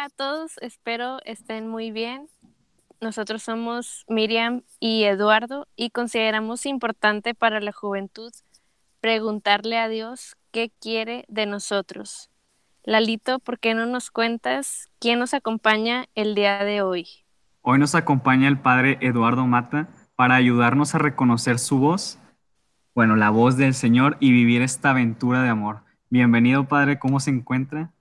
[0.00, 2.26] Hola a todos, espero estén muy bien.
[3.02, 8.32] Nosotros somos Miriam y Eduardo y consideramos importante para la juventud
[9.02, 12.30] preguntarle a Dios qué quiere de nosotros.
[12.82, 17.06] Lalito, ¿por qué no nos cuentas quién nos acompaña el día de hoy?
[17.60, 22.18] Hoy nos acompaña el padre Eduardo Mata para ayudarnos a reconocer su voz,
[22.94, 25.82] bueno, la voz del Señor y vivir esta aventura de amor.
[26.08, 27.92] Bienvenido, padre, ¿cómo se encuentra?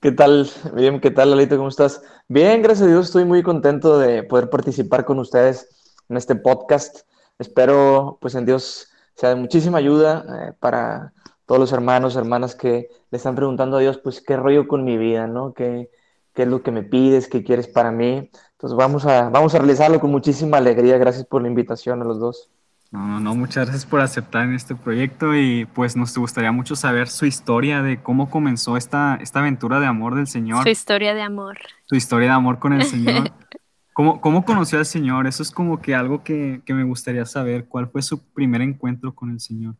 [0.00, 0.48] ¿Qué tal?
[0.74, 1.56] Bien, ¿qué tal, Lalito?
[1.56, 2.02] ¿Cómo estás?
[2.28, 7.00] Bien, gracias a Dios, estoy muy contento de poder participar con ustedes en este podcast.
[7.38, 11.12] Espero, pues, en Dios sea de muchísima ayuda eh, para
[11.46, 14.96] todos los hermanos, hermanas que le están preguntando a Dios, pues, qué rollo con mi
[14.98, 15.54] vida, ¿no?
[15.54, 15.90] ¿Qué,
[16.34, 17.28] qué es lo que me pides?
[17.28, 18.30] ¿Qué quieres para mí?
[18.52, 20.98] Entonces, vamos a, vamos a realizarlo con muchísima alegría.
[20.98, 22.50] Gracias por la invitación a los dos.
[22.94, 26.76] No, no, no, muchas gracias por aceptar en este proyecto y pues nos gustaría mucho
[26.76, 30.62] saber su historia de cómo comenzó esta, esta aventura de amor del Señor.
[30.62, 31.58] Su historia de amor.
[31.86, 33.32] Su historia de amor con el Señor.
[33.94, 35.26] ¿Cómo, cómo conoció al Señor?
[35.26, 37.66] Eso es como que algo que, que, me gustaría saber.
[37.66, 39.74] ¿Cuál fue su primer encuentro con el Señor?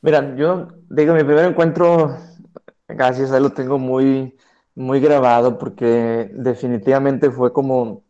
[0.00, 2.16] Mira, yo digo, mi primer encuentro,
[2.88, 4.34] gracias a él lo tengo muy,
[4.74, 8.04] muy grabado porque definitivamente fue como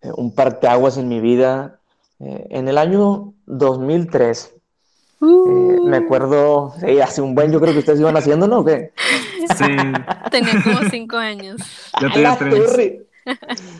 [0.00, 1.79] eh, un parteaguas en mi vida
[2.20, 4.54] eh, en el año 2003,
[5.44, 5.98] eh, me Uh.
[5.98, 8.60] acuerdo, sí, hace un buen, yo creo que ustedes iban haciendo, ¿no?
[8.60, 8.92] ¿O qué?
[9.44, 9.98] Sí,
[10.30, 11.60] Tenía como cinco años.
[12.00, 12.54] yo ¡A tenía tres.
[12.66, 13.06] torre!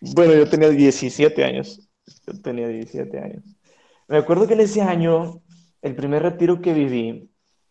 [0.00, 1.80] Bueno, yo tenía 17 años.
[2.26, 3.44] Yo tenía 17 años.
[4.08, 5.42] Me acuerdo que en ese año,
[5.82, 7.30] el primer retiro que viví,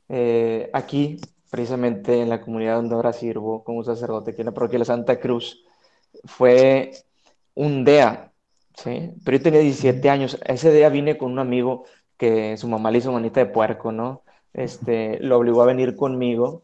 [0.09, 1.19] eh, aquí,
[1.51, 4.85] precisamente en la comunidad donde ahora sirvo como sacerdote, aquí en la parroquia de la
[4.85, 5.63] Santa Cruz,
[6.25, 6.91] fue
[7.55, 8.32] un día,
[8.75, 9.11] ¿sí?
[9.23, 10.37] Pero yo tenía 17 años.
[10.45, 11.85] Ese día vine con un amigo
[12.17, 14.23] que su mamá le hizo manita de puerco, ¿no?
[14.53, 16.63] Este, lo obligó a venir conmigo.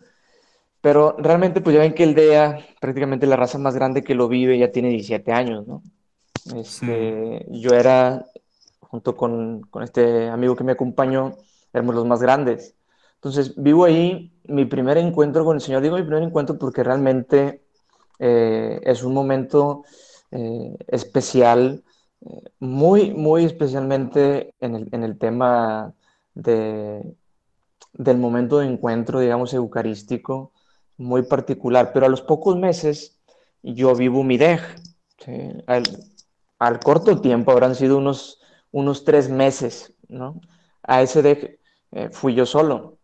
[0.82, 4.28] Pero realmente, pues ya ven que el DEA, prácticamente la raza más grande que lo
[4.30, 5.84] vive, ya tiene 17 años, ¿no?
[6.56, 8.26] Este, Yo era,
[8.80, 11.36] junto con, con este amigo que me acompañó,
[11.74, 12.76] éramos los más grandes.
[13.16, 15.82] Entonces, vivo ahí mi primer encuentro con el Señor.
[15.82, 17.62] Digo mi primer encuentro porque realmente
[18.20, 19.84] eh, es un momento
[20.32, 21.84] eh, especial,
[22.60, 25.94] muy, muy especialmente en el, en el tema
[26.34, 27.16] de,
[27.94, 30.52] del momento de encuentro, digamos, eucarístico
[30.98, 33.20] muy particular, pero a los pocos meses
[33.64, 34.62] yo vivo mi dej.
[35.20, 35.32] ¿sí?
[35.68, 35.84] Al,
[36.60, 38.42] al, corto tiempo, habrán sido unos,
[38.72, 40.42] unos tres meses, ¿no?
[40.84, 41.60] A ese dej
[41.92, 42.98] eh, fui yo solo.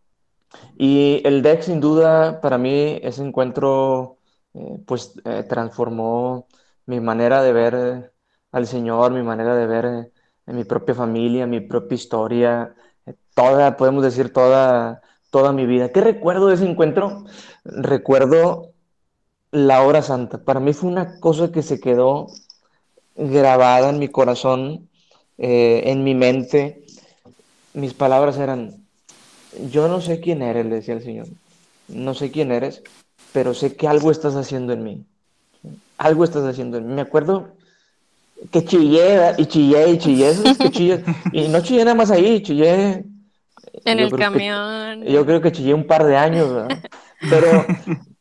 [0.77, 4.17] Y el dej, sin duda, para mí, ese encuentro,
[4.53, 6.47] eh, pues, eh, transformó
[6.85, 8.13] mi manera de ver
[8.55, 10.11] al Señor, mi manera de ver
[10.45, 12.75] mi propia familia, mi propia historia,
[13.33, 15.01] toda, podemos decir, toda
[15.35, 15.91] toda mi vida.
[15.91, 17.25] ¿Qué recuerdo de ese encuentro?
[17.65, 18.71] Recuerdo
[19.51, 20.37] la hora santa.
[20.37, 22.27] Para mí fue una cosa que se quedó
[23.17, 24.87] grabada en mi corazón,
[25.37, 26.85] eh, en mi mente.
[27.73, 28.85] Mis palabras eran,
[29.69, 31.27] yo no sé quién eres, decía el Señor.
[31.89, 32.81] No sé quién eres,
[33.33, 35.05] pero sé que algo estás haciendo en mí.
[35.97, 36.93] Algo estás haciendo en mí.
[36.93, 37.49] Me acuerdo
[38.51, 40.33] que chillé y chillé y chillé.
[40.33, 40.57] ¿sabes?
[40.57, 41.03] Que chillé?
[41.31, 43.05] Y no chillé nada más ahí, chillé
[43.85, 45.01] en el camión.
[45.01, 46.79] Que, yo creo que chillé un par de años, ¿verdad?
[47.29, 47.65] Pero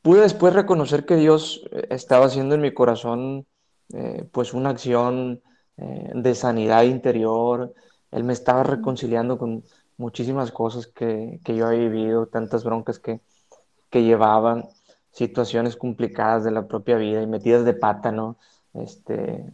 [0.02, 3.46] pude después reconocer que Dios estaba haciendo en mi corazón
[3.92, 5.42] eh, pues una acción
[5.76, 7.74] eh, de sanidad interior.
[8.10, 9.64] Él me estaba reconciliando con
[9.96, 13.20] muchísimas cosas que, que yo había vivido, tantas broncas que,
[13.90, 14.68] que llevaban,
[15.12, 18.36] situaciones complicadas de la propia vida y metidas de pata, ¿no?
[18.72, 19.44] Este,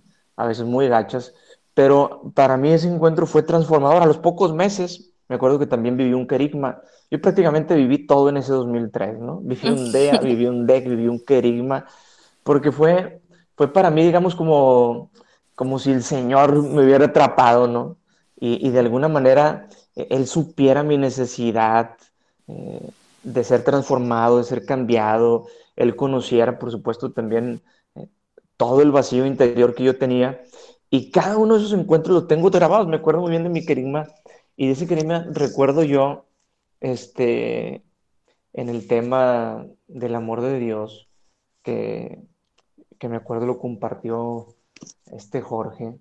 [0.42, 1.34] a veces muy gachas.
[1.74, 4.02] Pero para mí ese encuentro fue transformador.
[4.02, 6.82] A los pocos meses me acuerdo que también viví un querigma.
[7.08, 9.38] Yo prácticamente viví todo en ese 2003, ¿no?
[9.40, 11.86] Viví un DEA, viví un DEC, viví un querigma,
[12.42, 13.22] porque fue,
[13.54, 15.12] fue para mí, digamos, como,
[15.54, 17.96] como si el Señor me hubiera atrapado, ¿no?
[18.40, 21.96] Y, y de alguna manera Él supiera mi necesidad
[22.48, 22.90] eh,
[23.22, 25.46] de ser transformado, de ser cambiado.
[25.76, 27.60] Él conociera, por supuesto, también
[28.60, 30.42] todo el vacío interior que yo tenía.
[30.90, 32.86] Y cada uno de esos encuentros los tengo grabados.
[32.88, 34.06] Me acuerdo muy bien de mi querigma
[34.54, 36.26] y de ese querigma recuerdo yo,
[36.80, 37.82] este,
[38.52, 41.08] en el tema del amor de Dios,
[41.62, 42.22] que,
[42.98, 44.48] que me acuerdo lo compartió
[45.06, 45.98] este Jorge.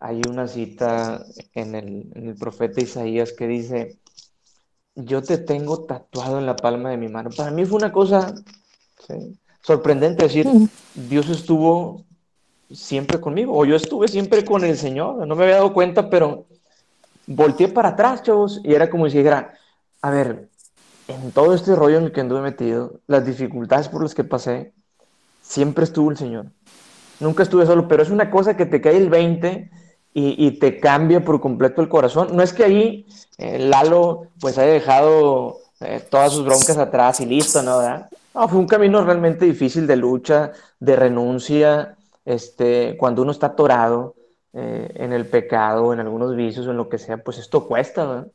[0.00, 1.24] Hay una cita
[1.54, 4.00] en el, en el profeta Isaías que dice,
[4.96, 7.30] yo te tengo tatuado en la palma de mi mano.
[7.30, 8.34] Para mí fue una cosa.
[9.62, 10.46] Sorprendente decir,
[10.94, 12.04] Dios estuvo
[12.70, 16.46] siempre conmigo, o yo estuve siempre con el Señor, no me había dado cuenta, pero
[17.26, 19.54] volteé para atrás, chavos, y era como si dijera,
[20.00, 20.48] a ver,
[21.08, 24.72] en todo este rollo en el que anduve metido, las dificultades por las que pasé,
[25.42, 26.46] siempre estuvo el Señor.
[27.20, 29.70] Nunca estuve solo, pero es una cosa que te cae el 20
[30.14, 32.36] y, te cambia por completo el corazón.
[32.36, 33.06] No es que ahí
[33.38, 37.80] eh, Lalo pues haya dejado eh, todas sus broncas atrás y listo, ¿no?
[38.34, 44.14] No, fue un camino realmente difícil de lucha, de renuncia, este, cuando uno está atorado
[44.54, 48.26] eh, en el pecado, en algunos vicios, en lo que sea, pues esto cuesta, ¿verdad?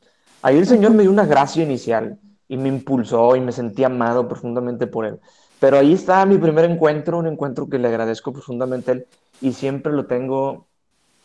[0.42, 4.28] Ahí el Señor me dio una gracia inicial y me impulsó y me sentí amado
[4.28, 5.20] profundamente por Él.
[5.60, 9.08] Pero ahí está mi primer encuentro, un encuentro que le agradezco profundamente a Él
[9.42, 10.68] y siempre lo tengo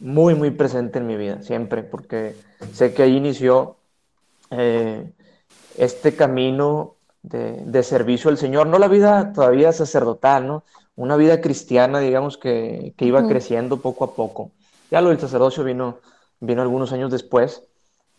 [0.01, 2.35] muy, muy presente en mi vida, siempre, porque
[2.73, 3.77] sé que ahí inició
[4.51, 5.13] eh,
[5.77, 10.65] este camino de, servicio al Señor, no la vida todavía sacerdotal, ¿no?
[10.97, 14.51] Una vida cristiana, digamos, que, iba creciendo poco a poco.
[14.91, 15.99] Ya lo del sacerdocio vino,
[16.41, 17.63] vino algunos años después,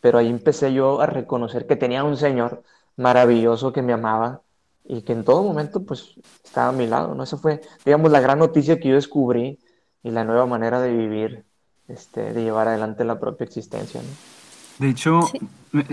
[0.01, 2.63] pero ahí empecé yo a reconocer que tenía un Señor
[2.97, 4.41] maravilloso que me amaba
[4.85, 7.23] y que en todo momento pues estaba a mi lado, ¿no?
[7.23, 9.59] Esa fue, digamos, la gran noticia que yo descubrí
[10.01, 11.45] y la nueva manera de vivir,
[11.87, 14.32] este, de llevar adelante la propia existencia, ¿no?
[14.79, 15.21] De hecho,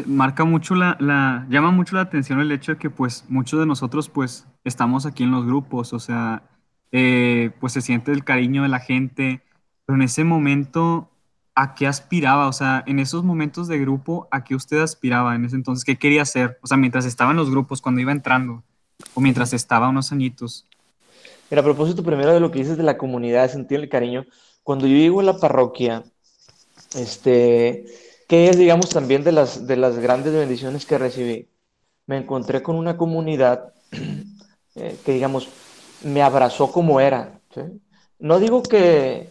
[0.06, 3.66] marca mucho la, la, llama mucho la atención el hecho de que pues muchos de
[3.66, 6.42] nosotros pues estamos aquí en los grupos, o sea,
[6.92, 9.42] eh, pues se siente el cariño de la gente,
[9.86, 11.10] pero en ese momento,
[11.54, 12.48] ¿a qué aspiraba?
[12.48, 15.84] O sea, en esos momentos de grupo, ¿a qué usted aspiraba en ese entonces?
[15.84, 16.58] ¿Qué quería hacer?
[16.62, 18.62] O sea, mientras estaba en los grupos, cuando iba entrando,
[19.14, 20.66] o mientras estaba unos añitos.
[21.50, 24.26] Mira, a propósito primero de lo que dices de la comunidad, sentir el cariño,
[24.62, 26.04] cuando yo llego a la parroquia,
[26.94, 27.84] este
[28.30, 31.48] que es, digamos, también de las, de las grandes bendiciones que recibí.
[32.06, 33.74] Me encontré con una comunidad
[34.76, 35.48] eh, que, digamos,
[36.04, 37.40] me abrazó como era.
[38.20, 39.30] No digo que,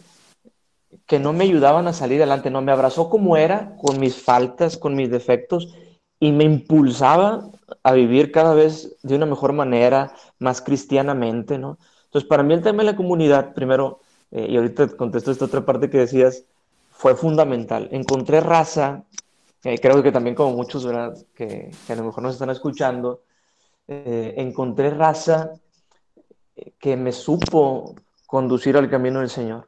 [1.06, 4.76] que no me ayudaban a salir adelante, no, me abrazó como era, con mis faltas,
[4.76, 5.74] con mis defectos,
[6.18, 7.48] y me impulsaba
[7.82, 11.78] a vivir cada vez de una mejor manera, más cristianamente, ¿no?
[12.04, 14.00] Entonces, para mí el tema de la comunidad, primero,
[14.30, 16.44] eh, y ahorita contesto esta otra parte que decías,
[17.00, 17.88] fue fundamental.
[17.92, 19.04] Encontré raza,
[19.64, 21.16] eh, creo que también como muchos, ¿verdad?
[21.34, 23.22] Que, a lo mejor nos están escuchando,
[23.88, 25.50] eh, encontré raza
[26.56, 27.94] eh, que me supo
[28.26, 29.66] conducir al camino del Señor,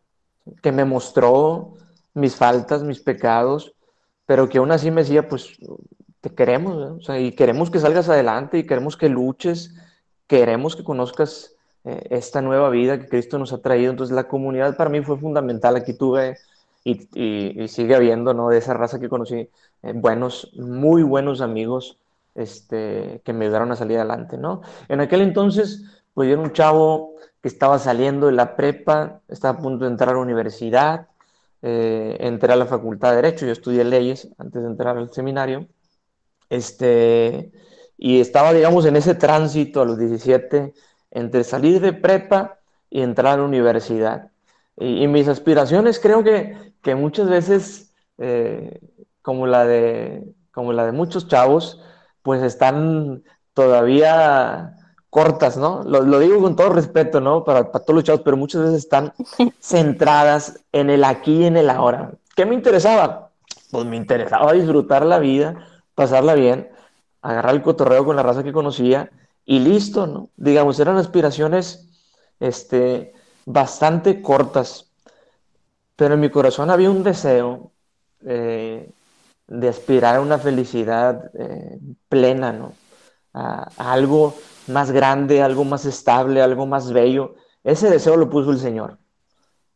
[0.61, 1.73] que me mostró
[2.12, 3.75] mis faltas, mis pecados,
[4.26, 5.56] pero que aún así me decía, pues
[6.20, 9.75] te queremos, y queremos que salgas adelante y queremos que luches,
[10.26, 13.90] queremos que conozcas esta nueva vida que Cristo nos ha traído.
[13.90, 15.76] Entonces la comunidad para mí fue fundamental.
[15.76, 16.37] Aquí tuve
[16.84, 18.49] y, sigue habiendo, ¿no?
[18.49, 19.49] De esa raza que conocí,
[19.82, 21.99] eh, buenos, muy buenos amigos
[22.34, 24.62] este, que me ayudaron a salir adelante, ¿no?
[24.88, 25.84] En aquel entonces,
[26.14, 29.90] pues yo era un chavo que estaba saliendo de la prepa, estaba a punto de
[29.90, 31.08] entrar a la universidad,
[31.62, 35.69] eh, entré a la facultad de Derecho, yo estudié leyes antes de entrar al seminario,
[36.50, 37.52] este,
[37.96, 40.75] y estaba, digamos, en ese tránsito a los 17
[41.12, 42.58] entre salir de prepa
[42.90, 44.31] y entrar a la universidad.
[44.76, 48.80] Y, mis aspiraciones creo que, que muchas veces, eh,
[49.20, 51.80] como, la de, como la de muchos chavos,
[52.22, 53.22] pues están
[53.54, 54.76] todavía
[55.10, 55.82] cortas, ¿no?
[55.84, 57.44] Lo, lo, digo con todo respeto, ¿no?
[57.44, 59.12] Para, para, todos los chavos, pero muchas veces están
[59.60, 62.12] centradas en el aquí y en el ahora.
[62.34, 63.30] ¿Qué me interesaba?
[63.70, 66.70] Pues me interesaba disfrutar la vida, pasarla bien,
[67.20, 69.10] agarrar el cotorreo con la raza que conocía
[69.44, 70.30] y listo, ¿no?
[70.36, 71.88] Digamos, eran aspiraciones,
[72.40, 73.12] este,
[73.44, 74.90] bastante cortas,
[75.96, 77.72] pero en mi corazón había un deseo
[78.25, 78.90] eh,
[79.46, 82.72] de aspirar a una felicidad eh, plena, ¿no?
[83.34, 84.34] A, algo
[84.68, 87.34] más grande, algo más estable, algo más bello.
[87.64, 88.99] Ese deseo lo puso el Señor.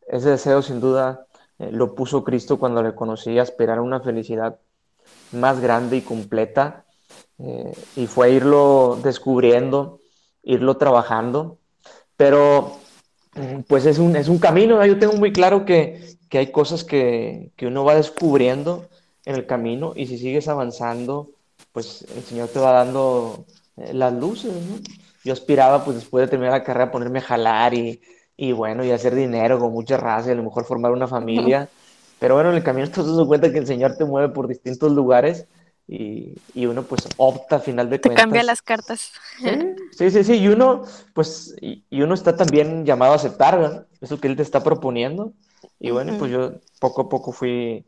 [0.07, 1.25] Ese deseo sin duda
[1.59, 4.59] eh, lo puso Cristo cuando le conocí, aspirar a una felicidad
[5.31, 6.85] más grande y completa.
[7.95, 9.99] y fue irlo descubriendo,
[10.43, 11.59] irlo trabajando.
[12.15, 12.79] Pero
[13.67, 17.51] pues es un, es un camino, yo tengo muy claro que, que hay cosas que,
[17.55, 18.87] que, uno va descubriendo
[19.25, 21.29] en el camino y si sigues avanzando,
[21.71, 23.45] pues el Señor te va dando
[23.77, 24.77] eh, las luces, ¿no?
[25.23, 28.01] Yo aspiraba, pues después de terminar la carrera, a ponerme a jalar y,
[28.37, 31.69] y bueno, y hacer dinero con mucha raza y a lo mejor formar una familia.
[32.19, 34.91] Pero bueno, en el camino te das cuenta que el Señor te mueve por distintos
[34.91, 35.45] lugares
[35.87, 38.15] y, y, uno pues opta a final de cuentas.
[38.15, 39.11] Te cambia las cartas.
[39.91, 44.27] Sí, sí, sí, y uno pues, y, uno está también llamado a aceptar eso que
[44.27, 45.33] él te está proponiendo.
[45.79, 47.85] Y bueno, pues yo poco a poco fui,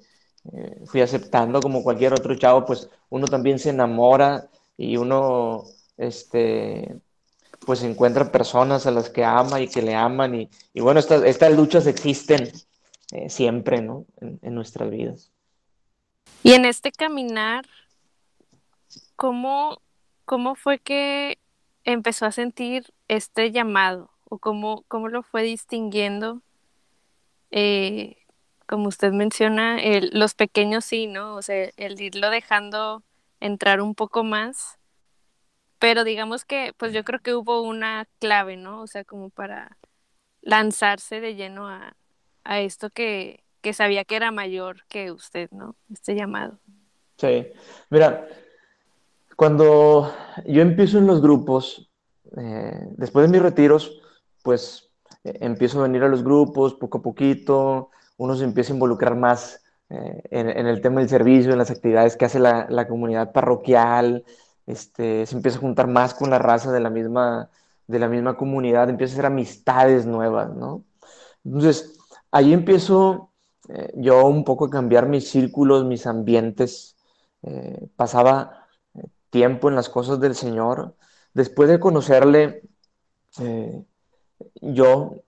[0.53, 5.65] eh, fui aceptando como cualquier otro chavo, pues uno también se enamora y uno,
[5.97, 6.95] este,
[7.65, 11.23] pues encuentra personas a las que ama y que le aman y, y bueno, estas,
[11.23, 12.49] estas luchas existen
[13.11, 14.05] eh, siempre, ¿no?
[14.21, 15.31] En, en nuestras vidas.
[16.43, 17.65] Y en este caminar,
[19.19, 19.81] ¿cómo,
[20.23, 21.39] cómo fue que
[21.83, 24.11] empezó a sentir este llamado?
[24.29, 26.41] o cómo, cómo lo fue distinguiendo?
[27.51, 28.15] Eh,
[28.65, 29.77] como usted menciona,
[30.13, 31.35] los pequeños sí, ¿no?
[31.35, 33.03] O sea, el irlo dejando
[33.41, 34.77] entrar un poco más.
[35.79, 38.81] Pero digamos que, pues yo creo que hubo una clave, ¿no?
[38.81, 39.77] O sea, como para
[40.41, 41.97] lanzarse de lleno a,
[42.45, 45.75] a esto que, que sabía que era mayor que usted, ¿no?
[45.91, 46.59] Este llamado.
[47.17, 47.47] Sí,
[47.89, 48.27] mira,
[49.39, 50.11] cuando
[50.47, 51.89] yo empiezo en los grupos,
[52.35, 54.01] eh, después de mis retiros,
[54.43, 54.89] pues
[55.23, 59.15] eh, empiezo a venir a los grupos poco a poquito, uno se empieza a involucrar
[59.15, 63.31] más eh, en, el tema del servicio, en las actividades que hace la, la, comunidad
[63.31, 64.25] parroquial,
[64.67, 67.49] este, se empieza a juntar más con la raza de la misma,
[67.87, 70.83] de la misma comunidad, empieza a hacer amistades nuevas, ¿no?
[71.45, 71.97] Entonces,
[72.29, 73.31] ahí empiezo
[73.95, 76.97] yo un poco a cambiar mis círculos, mis ambientes,
[77.43, 78.58] eh, pasaba eh,
[79.29, 80.95] tiempo en las cosas del Señor.
[81.33, 82.63] Después de conocerle,
[83.39, 83.83] eh,
[84.61, 85.23] yo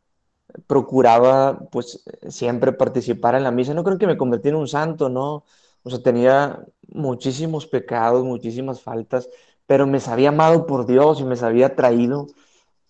[0.67, 3.73] procuraba pues siempre participar en la misa.
[3.73, 5.45] No creo que me convertí en un santo, ¿no?
[5.83, 9.29] O sea, tenía muchísimos pecados, muchísimas faltas,
[9.65, 12.27] pero me sabía amado por Dios y me sabía atraído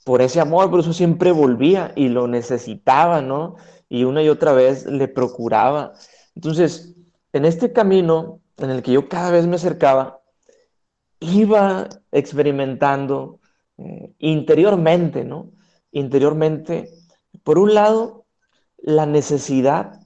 [0.06, 3.56] por ese amor, por eso siempre volvía y lo necesitaba, ¿no?
[3.90, 5.94] Y una y otra vez le procuraba.
[6.36, 6.96] Entonces,
[7.34, 10.21] en este camino en el que yo cada vez me acercaba,
[11.22, 13.40] iba experimentando
[13.78, 15.52] eh, interiormente, ¿no?
[15.92, 16.90] Interiormente,
[17.44, 18.26] por un lado,
[18.78, 20.00] la necesidad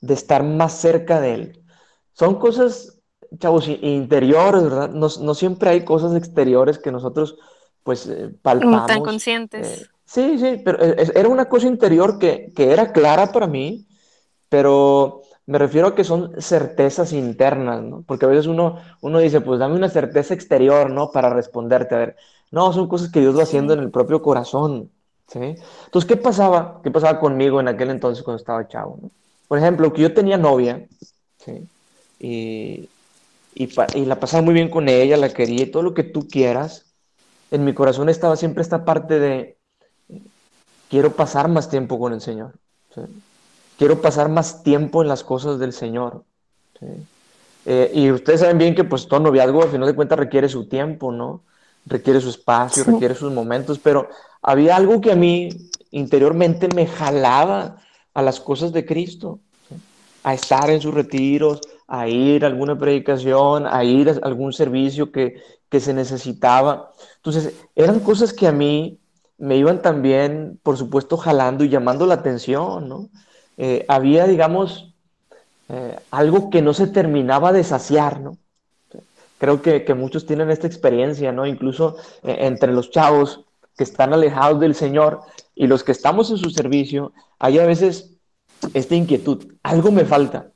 [0.00, 1.64] de estar más cerca de Él.
[2.12, 3.00] Son cosas,
[3.38, 4.90] chavos, interiores, ¿verdad?
[4.90, 7.36] No, siempre hay cosas exteriores que nosotros,
[7.82, 8.86] pues, eh, palpamos.
[8.86, 9.82] Tan conscientes.
[9.82, 13.86] Eh, sí, sí, pero era una cosa interior que, que era clara para mí,
[14.48, 18.02] pero me refiero a que son certezas internas, ¿no?
[18.02, 21.10] Porque a veces uno, uno dice, pues dame una certeza exterior, ¿no?
[21.12, 21.94] Para responderte.
[21.94, 22.16] A ver,
[22.50, 24.90] no, son cosas que Dios va haciendo en el propio corazón,
[25.28, 25.56] ¿sí?
[25.84, 26.80] Entonces, ¿qué pasaba?
[26.82, 28.98] ¿Qué pasaba conmigo en aquel entonces cuando estaba chavo?
[29.48, 30.86] Por ejemplo, que yo tenía novia,
[31.38, 31.68] ¿sí?
[32.18, 32.88] Y,
[33.54, 36.26] y, y la pasaba muy bien con ella, la quería y todo lo que tú
[36.28, 36.86] quieras.
[37.52, 39.58] En mi corazón estaba siempre esta parte de,
[40.90, 42.54] quiero pasar más tiempo con el Señor.
[42.94, 43.02] ¿sí?
[43.78, 46.24] Quiero pasar más tiempo en las cosas del Señor.
[47.64, 50.68] Eh, y ustedes saben bien que pues todo noviazgo al final de cuentas requiere su
[50.68, 51.42] tiempo, ¿no?
[51.86, 54.08] Requiere su espacio, requiere sus momentos, pero
[54.42, 55.48] había algo que a mí
[55.90, 57.76] interiormente me jalaba
[58.14, 59.40] a las cosas de Cristo,
[60.22, 65.12] a estar en sus retiros, a ir a alguna predicación, a ir a algún servicio
[65.12, 66.90] que, que se necesitaba.
[67.16, 68.98] Entonces, eran cosas que a mí
[69.38, 73.08] me iban también, por supuesto, jalando y llamando la atención, ¿no?
[73.56, 74.94] Eh, había, digamos,
[75.68, 78.36] eh, algo que no se terminaba de saciar, ¿no?
[79.38, 81.46] Creo que, muchos tienen esta experiencia, ¿no?
[81.46, 83.44] Incluso eh, entre los chavos
[83.76, 85.20] que están alejados del Señor
[85.54, 88.14] y los que estamos en su servicio, hay a veces
[88.72, 90.50] esta inquietud, algo me falta,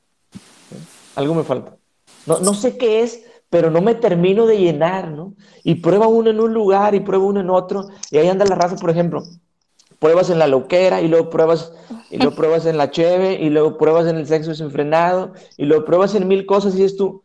[1.15, 1.75] algo me falta.
[2.25, 5.35] No, no sé qué es, pero no me termino de llenar, ¿no?
[5.63, 8.55] Y prueba uno en un lugar y prueba uno en otro, y ahí anda la
[8.55, 9.23] raza, por ejemplo,
[10.01, 11.73] pruebas en la loquera y luego pruebas
[12.09, 15.85] y luego pruebas en la cheve y luego pruebas en el sexo desenfrenado y luego
[15.85, 17.21] pruebas en mil cosas y es tú,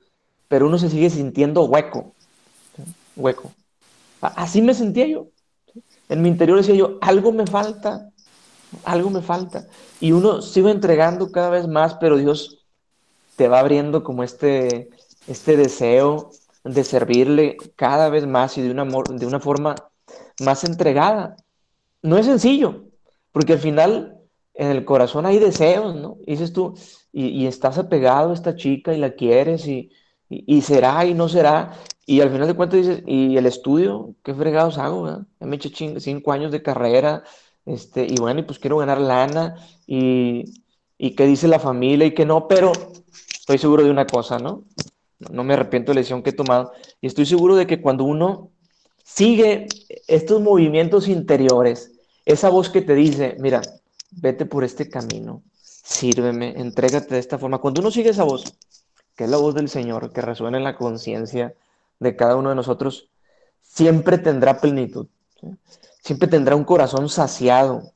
[0.46, 2.12] pero uno se sigue sintiendo hueco,
[3.16, 3.50] hueco.
[4.20, 5.28] Así me sentía yo.
[6.10, 8.10] En mi interior decía yo, algo me falta,
[8.84, 9.66] algo me falta.
[9.98, 12.66] Y uno sigue entregando cada vez más, pero Dios
[13.36, 14.90] te va abriendo como este,
[15.26, 16.30] este deseo
[16.62, 19.76] de servirle cada vez más y de una, de una forma
[20.40, 21.36] más entregada
[22.06, 22.84] no es sencillo,
[23.32, 24.16] porque al final
[24.54, 26.18] en el corazón hay deseos, ¿no?
[26.26, 26.74] dices tú,
[27.12, 29.90] y, estás apegado a esta chica y la quieres y,
[30.62, 31.72] será y no será.
[32.06, 34.14] Y al final de cuentas dices, ¿y el estudio?
[34.22, 35.02] ¿Qué fregados hago?
[35.02, 35.26] ¿verdad?
[35.40, 37.24] me he hecho cinco años de carrera,
[37.64, 40.44] este, y bueno, y pues quiero ganar lana, y,
[40.98, 42.72] y qué dice la familia y qué no, pero
[43.38, 44.64] estoy seguro de una cosa, ¿no?
[45.18, 46.72] No me arrepiento de la decisión que he tomado.
[47.00, 48.50] Y estoy seguro de que cuando uno
[49.02, 49.66] sigue
[50.06, 51.95] estos movimientos interiores,
[52.26, 53.62] esa voz que te dice, mira,
[54.10, 57.58] vete por este camino, sírveme, entrégate de esta forma.
[57.58, 58.58] Cuando uno sigue esa voz,
[59.14, 61.54] que es la voz del Señor, que resuena en la conciencia
[62.00, 63.08] de cada uno de nosotros,
[63.62, 65.06] siempre tendrá plenitud,
[66.02, 67.92] siempre tendrá un corazón saciado,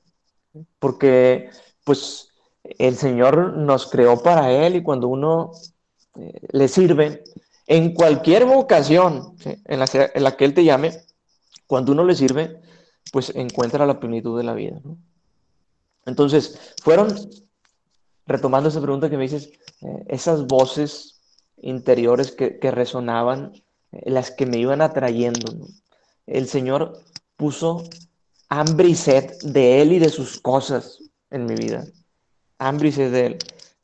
[0.78, 1.50] porque
[1.82, 2.28] pues
[2.62, 5.50] el Señor nos creó para Él y cuando uno
[6.16, 7.24] eh, le sirve,
[7.66, 10.92] en cualquier vocación en, la, en la que Él te llame,
[11.66, 12.60] cuando uno le sirve,
[13.12, 14.80] pues encuentra la plenitud de la vida.
[16.06, 17.14] Entonces, fueron,
[18.26, 19.50] retomando esa pregunta que me dices,
[19.82, 21.20] eh, esas voces
[21.58, 23.52] interiores que, resonaban,
[23.92, 25.68] eh, las que me iban atrayendo.
[26.26, 27.00] El Señor
[27.36, 27.84] puso
[28.48, 30.98] hambre y sed de Él y de sus cosas
[31.30, 31.86] en mi vida.
[32.58, 33.38] Hambre y sed de Él,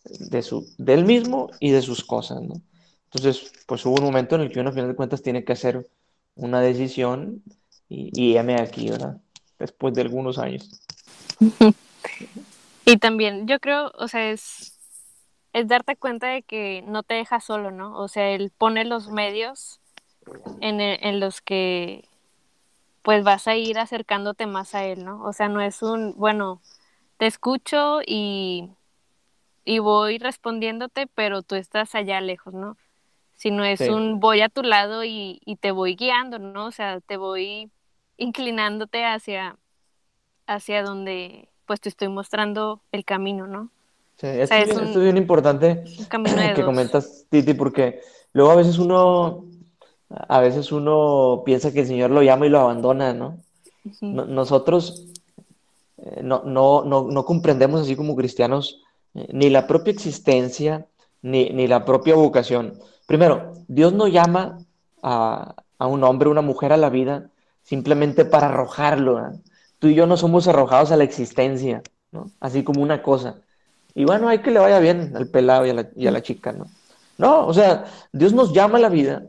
[0.05, 2.61] de, su, de mismo y de sus cosas, ¿no?
[3.13, 5.53] Entonces, pues hubo un momento en el que uno, a final de cuentas, tiene que
[5.53, 5.89] hacer
[6.35, 7.43] una decisión
[7.89, 9.21] y, y aquí, ¿verdad?
[9.59, 10.81] Después de algunos años.
[12.85, 14.79] y también, yo creo, o sea, es,
[15.53, 17.99] es darte cuenta de que no te deja solo, ¿no?
[17.99, 19.81] O sea, él pone los medios
[20.61, 22.09] en, en los que
[23.07, 25.23] pues vas a ir acercándote más a él, ¿no?
[25.23, 26.61] O sea, no es un, bueno,
[27.19, 28.69] te escucho y,
[29.65, 32.77] y voy respondiéndote, pero tú estás allá lejos, ¿no?
[33.37, 36.67] Sino es un voy a tu lado y, y, te voy guiando, ¿no?
[36.67, 37.71] O sea, te voy
[38.17, 39.57] inclinándote hacia,
[40.47, 43.71] hacia donde pues te estoy mostrando el camino, ¿no?
[44.17, 45.85] Sí, esto, es, bien importante
[46.55, 48.01] que comentas, Titi, porque
[48.33, 49.45] luego a veces uno
[50.09, 53.39] a veces uno piensa que el Señor lo llama y lo abandona, ¿no?
[54.01, 55.07] nosotros
[55.99, 58.83] eh, no, no, no, comprendemos así como cristianos
[59.15, 60.87] eh, ni la propia existencia
[61.23, 62.79] ni, ni, la propia vocación.
[63.07, 64.59] Primero, Dios no llama
[65.03, 67.31] a, a un hombre, una mujer a la vida
[67.67, 69.21] simplemente para arrojarlo.
[69.79, 71.83] Tú y yo no somos arrojados a la existencia.
[72.41, 73.37] Así como una cosa.
[73.95, 75.71] Y bueno, hay que le vaya bien al pelado y
[76.07, 76.67] a la, chica, ¿no?
[77.19, 79.25] No, o sea, Dios nos llama a la vida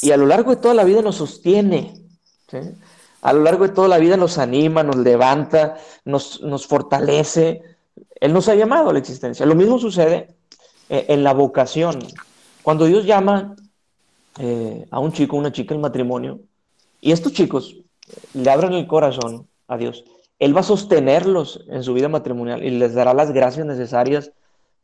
[0.00, 1.94] y a lo largo de toda la vida nos sostiene.
[3.22, 7.62] A lo largo de toda la vida nos anima, nos levanta, nos, nos fortalece.
[8.20, 9.46] Él nos ha llamado a la existencia.
[9.46, 10.34] Lo mismo sucede
[10.88, 12.00] eh, en la vocación.
[12.62, 13.54] Cuando Dios llama
[14.38, 16.40] eh, a un chico, una chica al matrimonio,
[17.02, 17.76] y estos chicos
[18.32, 20.04] le abren el corazón a Dios,
[20.38, 24.32] Él va a sostenerlos en su vida matrimonial y les dará las gracias necesarias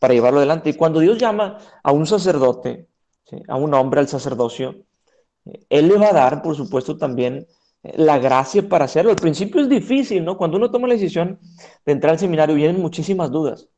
[0.00, 0.70] para llevarlo adelante.
[0.70, 2.88] Y cuando Dios llama a un sacerdote,
[3.46, 4.74] a un hombre al sacerdocio,
[5.68, 7.46] él le va a dar, por supuesto, también
[7.84, 9.12] eh, la gracia para hacerlo.
[9.12, 10.36] Al principio es difícil, ¿no?
[10.36, 11.38] Cuando uno toma la decisión
[11.86, 13.68] de entrar al seminario, vienen muchísimas dudas,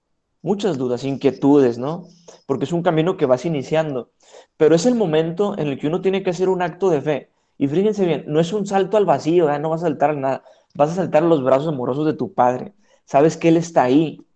[0.41, 2.09] muchas dudas, inquietudes, ¿no?
[2.47, 4.13] Porque es un camino que vas iniciando.
[4.57, 7.31] Pero es el momento en el que uno tiene que hacer un acto de fe.
[7.61, 10.43] Y fíjense bien, no es un salto al vacío, no vas a saltar nada,
[10.75, 12.73] vas a saltar los brazos amorosos de tu Padre.
[13.05, 14.27] Sabes que Él está ahí,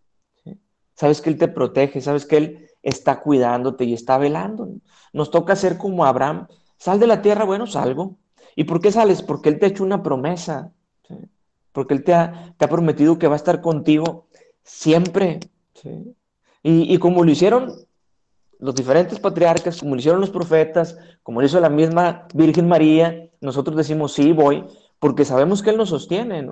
[0.94, 4.68] sabes que Él te protege, sabes que Él está cuidándote y está velando.
[5.14, 8.18] Nos toca ser como Abraham, Sal de la tierra, bueno, salgo.
[8.56, 9.22] ¿Y por qué sales?
[9.22, 10.74] Porque Él te ha hecho una promesa.
[11.72, 14.26] Porque Él te ha, te ha, prometido que va a estar contigo
[14.62, 15.40] siempre.
[16.62, 17.72] Y, y, como lo hicieron
[18.64, 23.28] los diferentes patriarcas, como lo hicieron los profetas, como lo hizo la misma Virgen María,
[23.42, 24.64] nosotros decimos, sí, voy,
[24.98, 26.48] porque sabemos que Él nos sostiene.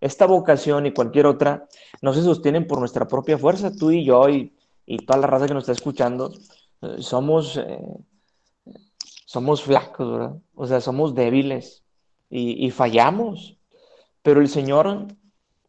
[0.00, 1.68] Esta vocación y cualquier otra
[2.00, 3.70] no se sostienen por nuestra propia fuerza.
[3.70, 4.54] Tú y yo y,
[4.86, 6.32] y toda la raza que nos está escuchando,
[6.80, 7.58] eh, somos...
[7.58, 7.78] Eh,
[9.26, 10.36] somos flacos, ¿verdad?
[10.56, 11.84] O sea, somos débiles
[12.30, 13.58] y, fallamos.
[14.22, 15.06] Pero el Señor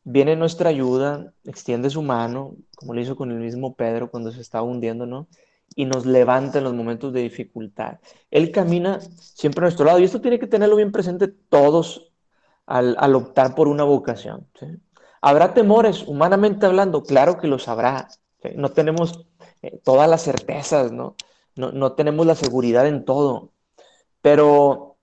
[0.03, 4.31] viene en nuestra ayuda, extiende su mano, como lo hizo con el mismo Pedro cuando
[4.31, 5.27] se estaba hundiendo, ¿no?
[5.75, 7.99] Y nos levanta en los momentos de dificultad.
[8.29, 12.11] Él camina siempre a nuestro lado y esto tiene que tenerlo bien presente todos
[12.65, 14.47] al, optar por una vocación.
[15.21, 17.03] ¿Habrá temores, humanamente hablando?
[17.03, 18.09] Claro que los habrá.
[18.55, 19.25] No tenemos
[19.61, 21.15] eh, todas las certezas, ¿no?
[21.55, 23.51] no, tenemos la seguridad en todo,
[24.21, 24.97] pero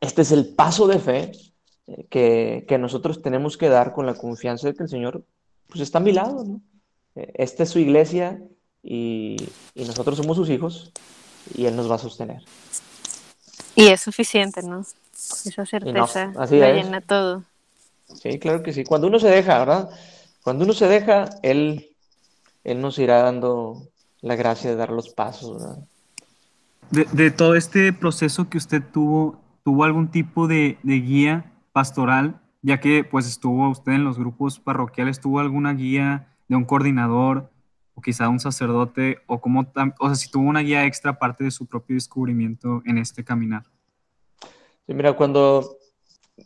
[0.00, 1.32] este es el paso de fe
[1.86, 5.24] eh, que, nosotros tenemos que dar con la confianza de que el Señor
[5.68, 6.60] pues está a mi lado, ¿no?
[7.14, 8.42] Eh, esta es su iglesia
[8.82, 9.36] y,
[9.74, 10.92] nosotros somos sus hijos
[11.54, 12.42] y Él nos va a sostener.
[13.74, 14.84] Y es suficiente, ¿no?
[15.12, 17.44] Esa certeza no, llena todo.
[18.20, 18.84] Sí, claro que sí.
[18.84, 19.90] Cuando uno se deja, ¿verdad?
[20.42, 21.90] Cuando uno se deja, Él,
[22.64, 23.88] él nos irá dando
[24.20, 25.62] la gracia de dar los pasos.
[26.90, 32.40] De, todo este proceso que usted tuvo, ¿tuvo algún tipo de, guía pastoral?
[32.62, 37.50] Ya que pues estuvo usted en los grupos parroquiales, ¿tuvo alguna guía de un coordinador
[37.98, 39.18] o quizá un sacerdote?
[39.26, 39.66] ¿O, como,
[39.98, 43.64] o sea, si tuvo una guía extra aparte de su propio descubrimiento en este caminar?
[44.86, 45.76] Sí, mira, cuando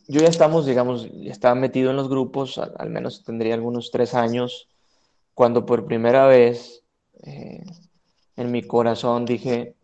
[0.08, 4.14] yo ya estamos, digamos, ya estaba metido en los grupos, al menos tendría algunos tres
[4.14, 4.68] años,
[5.34, 6.82] cuando por primera vez
[7.22, 7.64] eh,
[8.36, 9.74] en mi corazón dije,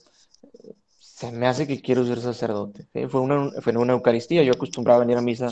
[0.98, 2.86] se me hace que quiero ser sacerdote.
[3.08, 5.50] Fue, una, fue una Eucaristía, yo acostumbraba a venir a misa,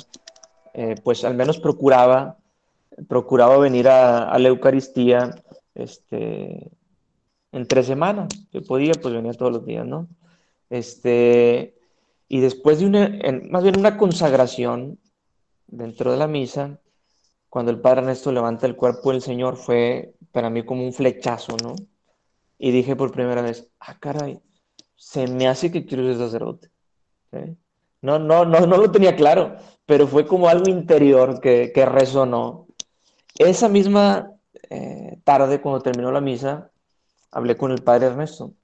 [0.72, 2.38] eh, pues al menos procuraba,
[3.06, 5.34] procuraba venir a, la Eucaristía
[5.76, 6.70] este,
[7.52, 8.28] en tres semanas.
[8.52, 10.08] Yo podía, pues venía todos los días, ¿no?
[10.70, 11.76] Este,
[12.28, 13.18] y después de una,
[13.50, 14.98] más bien una consagración
[15.66, 16.80] dentro de la misa,
[17.48, 21.56] cuando el Padre Ernesto levanta el cuerpo del Señor, fue para mí como un flechazo,
[21.62, 21.74] ¿no?
[22.58, 24.40] Y dije por primera vez, ah, caray,
[24.96, 26.70] se me hace que quiero ser sacerdote.
[28.02, 32.66] No, no, no, no lo tenía claro, pero fue como algo interior que, que resonó.
[33.38, 34.35] Esa misma
[34.70, 36.70] eh, tarde, cuando terminó la misa,
[37.30, 38.54] hablé con el padre Ernesto.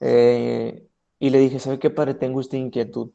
[0.00, 2.14] Eh, y le dije, ¿sabe qué, padre?
[2.14, 3.10] Tengo esta inquietud.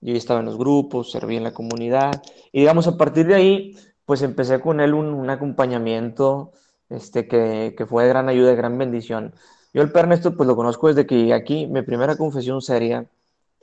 [0.00, 2.22] Yo estaba en los grupos, serví en la comunidad.
[2.52, 6.52] Y digamos, a partir de ahí, pues empecé con él un, acompañamiento
[6.90, 9.34] este, que, fue de gran ayuda, de gran bendición.
[9.72, 11.66] Yo el Padre Ernesto, pues lo conozco desde que llegué aquí.
[11.66, 13.06] Mi primera confesión seria,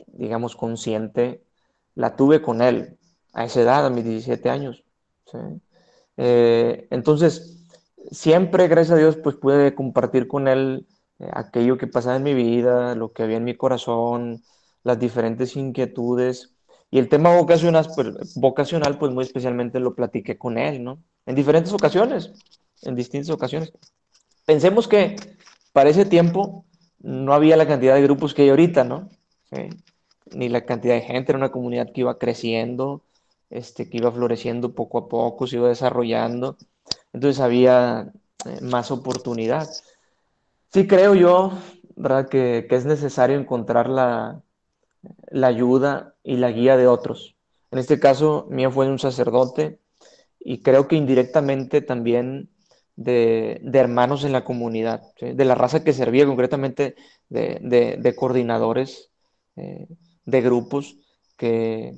[0.08, 1.44] digamos, consciente,
[1.96, 2.98] la tuve con él
[3.34, 4.84] a esa edad, a mis 17 años.
[6.24, 7.58] Eh, entonces,
[8.12, 10.86] siempre, gracias a Dios, pues pude compartir con él
[11.18, 14.44] eh, aquello que pasaba en mi vida, lo que había en mi corazón,
[14.84, 16.54] las diferentes inquietudes.
[16.92, 21.02] Y el tema vocacional, pues, vocacional, pues muy especialmente lo platiqué con él, ¿no?
[21.26, 22.32] En diferentes ocasiones,
[22.84, 23.74] en distintas ocasiones.
[24.46, 25.16] Pensemos que
[25.74, 26.66] para ese tiempo
[27.00, 29.10] no había la cantidad de grupos que hay ahorita, ¿no?
[30.36, 33.02] Ni la cantidad de gente, era una comunidad que iba creciendo,
[33.52, 36.58] este, que iba floreciendo poco a poco, se iba desarrollando.
[37.14, 38.12] Entonces había
[38.46, 39.70] eh, más oportunidad.
[40.74, 41.52] Sí creo yo,
[41.96, 42.30] ¿verdad?
[42.30, 44.42] Que, que es necesario encontrar la,
[45.30, 47.36] la, ayuda y la guía de otros.
[47.72, 49.80] En este caso, mío fue un sacerdote
[50.40, 52.50] y creo que indirectamente también
[52.96, 56.96] de, de hermanos en la comunidad, de la raza que servía concretamente
[57.30, 59.12] de, de, de coordinadores
[59.56, 59.88] eh,
[60.26, 60.98] de grupos
[61.38, 61.96] que,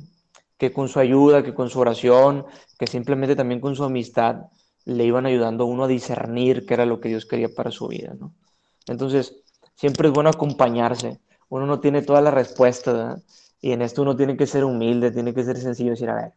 [0.64, 2.46] que con su ayuda, que con su oración,
[2.80, 4.46] que simplemente también con su amistad
[4.86, 7.90] le iban ayudando a uno a discernir qué era lo que Dios quería para su
[7.90, 8.34] vida, ¿no?
[8.88, 9.44] Entonces,
[9.76, 11.20] siempre es bueno acompañarse.
[11.50, 13.24] Uno no tiene toda la respuesta, ¿verdad?
[13.60, 16.34] Y en esto uno tiene que ser humilde, tiene que ser sencillo, decir, a ver,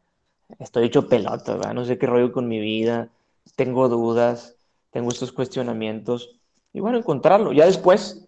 [0.59, 1.75] estoy hecho pelota, ¿verdad?
[1.75, 3.11] No sé qué rollo con mi vida,
[3.55, 4.57] tengo dudas,
[4.91, 6.41] tengo estos cuestionamientos.
[6.73, 7.53] Y bueno, encontrarlo.
[7.53, 8.27] Ya después,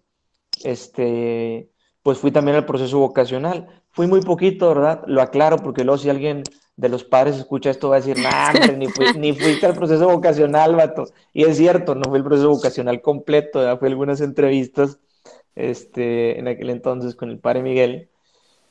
[0.63, 1.69] este,
[2.03, 3.78] pues fui también al proceso vocacional.
[3.91, 5.03] Fui muy poquito, ¿verdad?
[5.07, 6.43] Lo aclaro porque luego si alguien
[6.79, 10.07] de los padres escucha esto va a decir, nah, ni, fui, ni fuiste al proceso
[10.07, 11.05] vocacional, vato.
[11.33, 13.79] Y es cierto, no fue el proceso vocacional completo, ¿verdad?
[13.79, 14.97] fue algunas entrevistas
[15.55, 18.09] este, en aquel entonces con el padre Miguel.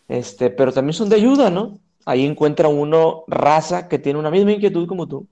[0.09, 1.79] Este, pero también son de ayuda, ¿no?
[2.07, 5.27] Ahí encuentra uno raza que tiene una misma inquietud como tú,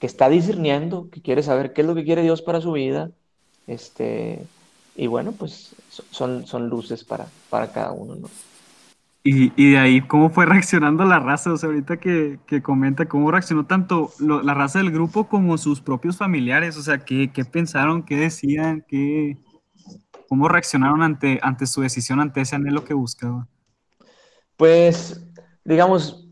[0.00, 3.12] que está discerniendo, que quiere saber qué es lo que quiere Dios para su vida.
[3.68, 4.42] Este,
[4.96, 5.76] y bueno, pues
[6.10, 8.28] son, son luces para, para cada uno, ¿no?
[9.24, 11.52] Y, de ahí, ¿cómo fue reaccionando la raza?
[11.52, 15.80] O sea, ahorita que, que comenta cómo reaccionó tanto la raza del grupo como sus
[15.80, 16.76] propios familiares.
[16.76, 18.04] O sea, ¿qué, qué pensaron?
[18.04, 18.84] ¿Qué decían?
[18.88, 19.38] ¿Qué,
[20.28, 23.46] ¿Cómo reaccionaron ante, ante su decisión, ante ese anhelo que buscaba?
[24.56, 25.22] Pues,
[25.64, 26.28] digamos,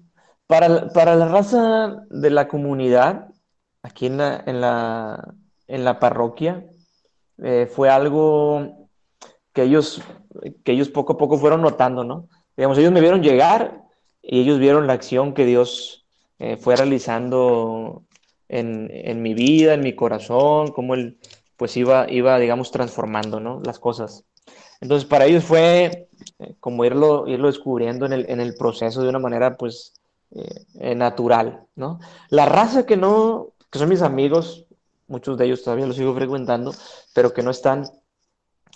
[0.46, 3.28] para, para la raza de la comunidad,
[3.82, 5.34] aquí en la, en la,
[5.68, 6.64] en la parroquia,
[7.38, 8.88] eh, fue algo
[9.52, 10.02] que ellos,
[10.64, 12.28] que ellos poco a poco fueron notando, ¿no?
[12.56, 13.82] Digamos, ellos me vieron llegar
[14.22, 16.06] y ellos vieron la acción que Dios
[16.38, 18.04] eh, fue realizando
[18.48, 21.18] en, en, mi vida, en mi corazón, cómo Él
[21.56, 23.60] pues iba, iba digamos, transformando, ¿no?
[23.64, 24.24] Las cosas.
[24.80, 26.08] Entonces, para ellos fue
[26.38, 29.92] eh, como irlo, irlo descubriendo en el, en el, proceso de una manera, pues,
[30.32, 32.00] eh, natural, ¿no?
[32.30, 34.66] La raza que no, que son mis amigos,
[35.06, 36.72] muchos de ellos todavía los sigo frecuentando,
[37.12, 37.84] pero que no están,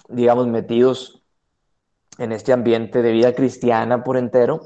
[0.09, 1.23] digamos, metidos
[2.19, 4.63] en este ambiente de vida cristiana por entero,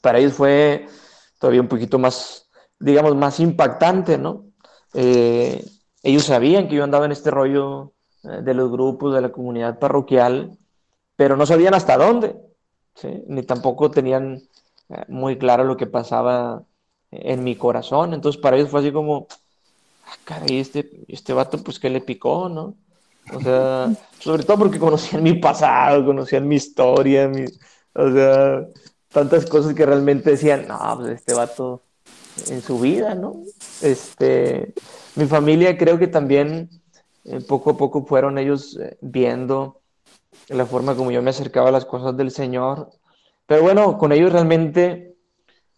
[0.00, 0.86] para ellos fue
[1.38, 4.46] todavía un poquito más, digamos, más impactante, ¿no?
[4.94, 5.64] Eh,
[6.02, 7.92] ellos sabían que yo andaba en este rollo
[8.24, 10.58] eh, de los grupos, de la comunidad parroquial,
[11.16, 12.36] pero no sabían hasta dónde,
[13.26, 14.42] ni tampoco tenían
[14.88, 16.64] eh, muy claro lo que pasaba
[17.10, 18.14] en mi corazón.
[18.14, 19.28] Entonces, para ellos fue así como,
[20.06, 22.76] ah, caray, este, este vato, pues, ¿qué le picó, no?
[23.30, 27.30] O sea, sobre todo porque conocían mi pasado, conocían mi historia,
[27.94, 28.66] o sea,
[29.08, 31.82] tantas cosas que realmente decían, no, pues este vato
[32.48, 33.36] en su vida, ¿no?
[33.82, 34.74] Este,
[35.16, 36.70] mi familia creo que también
[37.24, 39.80] eh, poco a poco fueron ellos eh, viendo
[40.48, 42.90] la forma como yo me acercaba a las cosas del Señor.
[43.46, 45.16] Pero bueno, con ellos realmente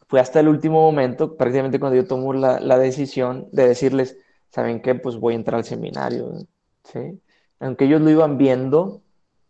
[0.08, 4.16] fue hasta el último momento, prácticamente cuando yo tomo la, la decisión de decirles,
[4.50, 4.94] ¿saben qué?
[4.94, 6.46] Pues voy a entrar al seminario,
[6.84, 7.20] ¿sí?
[7.64, 9.00] Aunque ellos lo iban viendo,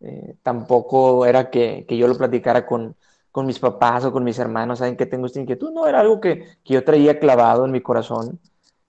[0.00, 2.94] eh, tampoco era que, que, yo lo platicara con,
[3.32, 6.20] con, mis papás o con mis hermanos, saben que tengo esta inquietud, no, era algo
[6.20, 8.38] que, que, yo traía clavado en mi corazón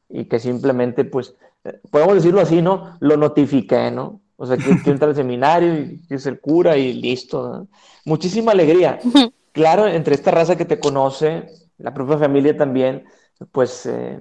[0.09, 2.97] y que simplemente, pues, eh, podemos decirlo así, ¿no?
[2.99, 4.21] Lo notifiqué, ¿no?
[4.37, 7.47] O sea, que, que entra al seminario y que es el cura y listo.
[7.47, 7.67] ¿no?
[8.05, 8.99] Muchísima alegría.
[9.55, 13.05] Claro, entre esta raza que te conoce, la propia familia también,
[13.53, 14.19] pues, eh,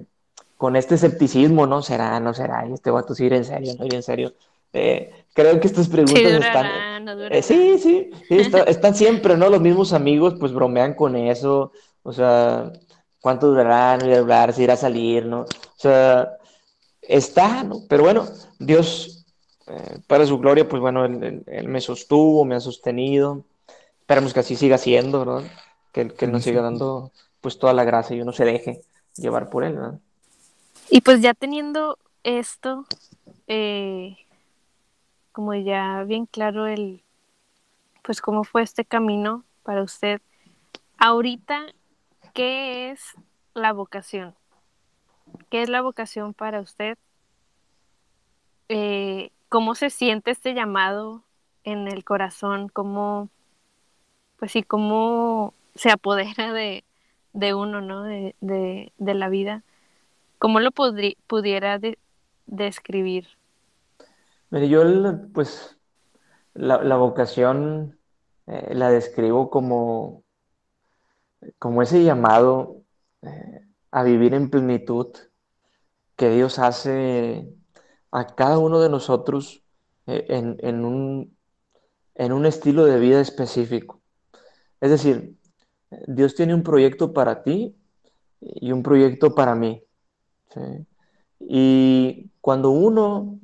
[0.55, 1.81] con este escepticismo, ¿no?
[1.81, 2.65] ¿Será, no será?
[2.65, 4.33] ¿Y este vato sí ir en serio, no ir en serio?
[4.75, 6.65] Eh, creo que estas preguntas Sí, están...
[6.65, 9.49] durará, no eh, sí, sí, sí, está- están siempre, ¿no?
[9.49, 11.71] Los mismos amigos pues bromean con eso,
[12.03, 12.71] o sea,
[13.21, 13.97] ¿cuánto durará?
[13.97, 15.41] No irá a durar, si irá a salir, ¿no?
[15.41, 16.29] O sea,
[17.01, 17.81] está, ¿no?
[17.87, 18.25] Pero bueno,
[18.59, 19.25] Dios,
[19.67, 23.43] eh, para su gloria, pues bueno, él, él- Él me sostuvo, me ha sostenido.
[24.01, 25.43] Esperemos que así siga siendo, ¿verdad?
[25.93, 27.11] Que, Él- que Él nos Sí, siga dando
[27.41, 28.81] pues toda la gracia y uno se deje
[29.15, 29.99] llevar por Él, ¿verdad?
[30.89, 32.85] Y pues ya teniendo esto,
[33.47, 34.17] eh,
[35.35, 37.03] como ya bien claro el,
[38.03, 40.21] pues cómo fue este camino para usted,
[40.97, 41.65] ahorita,
[42.33, 43.01] ¿qué es
[43.53, 44.33] la vocación?
[45.49, 46.97] ¿Qué es la vocación para usted?
[48.69, 51.21] Eh, ¿Cómo se siente este llamado
[51.65, 52.69] en el corazón?
[52.69, 53.27] ¿Cómo,
[54.37, 56.85] pues sí, cómo se apodera de,
[57.33, 58.03] de uno, ¿no?
[58.03, 59.63] De, de, de la vida.
[60.39, 61.99] ¿Cómo lo pudiera de-
[62.45, 63.27] describir?
[64.51, 64.83] Mire, yo
[65.33, 65.77] pues
[66.53, 67.99] la, vocación
[68.47, 70.23] eh, la describo como,
[71.59, 72.81] como ese llamado
[73.21, 75.07] eh, a vivir en plenitud
[76.15, 77.49] que Dios hace
[78.11, 79.63] a cada uno de nosotros
[80.07, 81.37] eh, en, en un,
[82.13, 84.01] en un estilo de vida específico.
[84.79, 85.35] Es decir,
[86.07, 87.75] Dios tiene un proyecto para ti
[88.39, 89.83] y un proyecto para mí.
[91.39, 93.39] Y cuando uno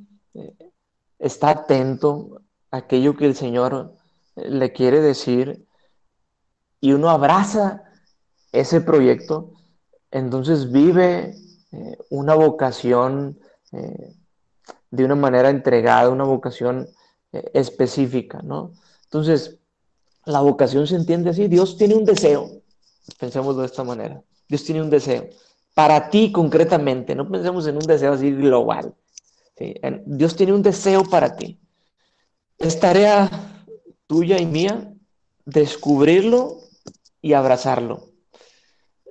[1.22, 3.94] está atento a aquello que el Señor
[4.36, 5.66] eh, le quiere decir
[6.82, 7.84] y uno abraza
[8.52, 9.54] ese proyecto,
[10.10, 11.36] entonces vive
[11.72, 13.40] eh, una vocación
[13.72, 14.16] eh,
[14.90, 16.90] de una manera entregada, una vocación
[17.54, 18.74] específica, ¿no?
[19.06, 19.58] Entonces,
[20.26, 22.50] la vocación se entiende así, Dios tiene un deseo,
[23.18, 25.30] pensemos de esta manera, Dios tiene un deseo,
[25.74, 28.94] para ti concretamente, no pensemos en un deseo así global,
[30.06, 31.60] Dios tiene un deseo para ti.
[32.58, 33.30] Es tarea
[34.08, 34.94] tuya y mía
[35.46, 36.58] descubrirlo
[37.22, 38.10] y abrazarlo.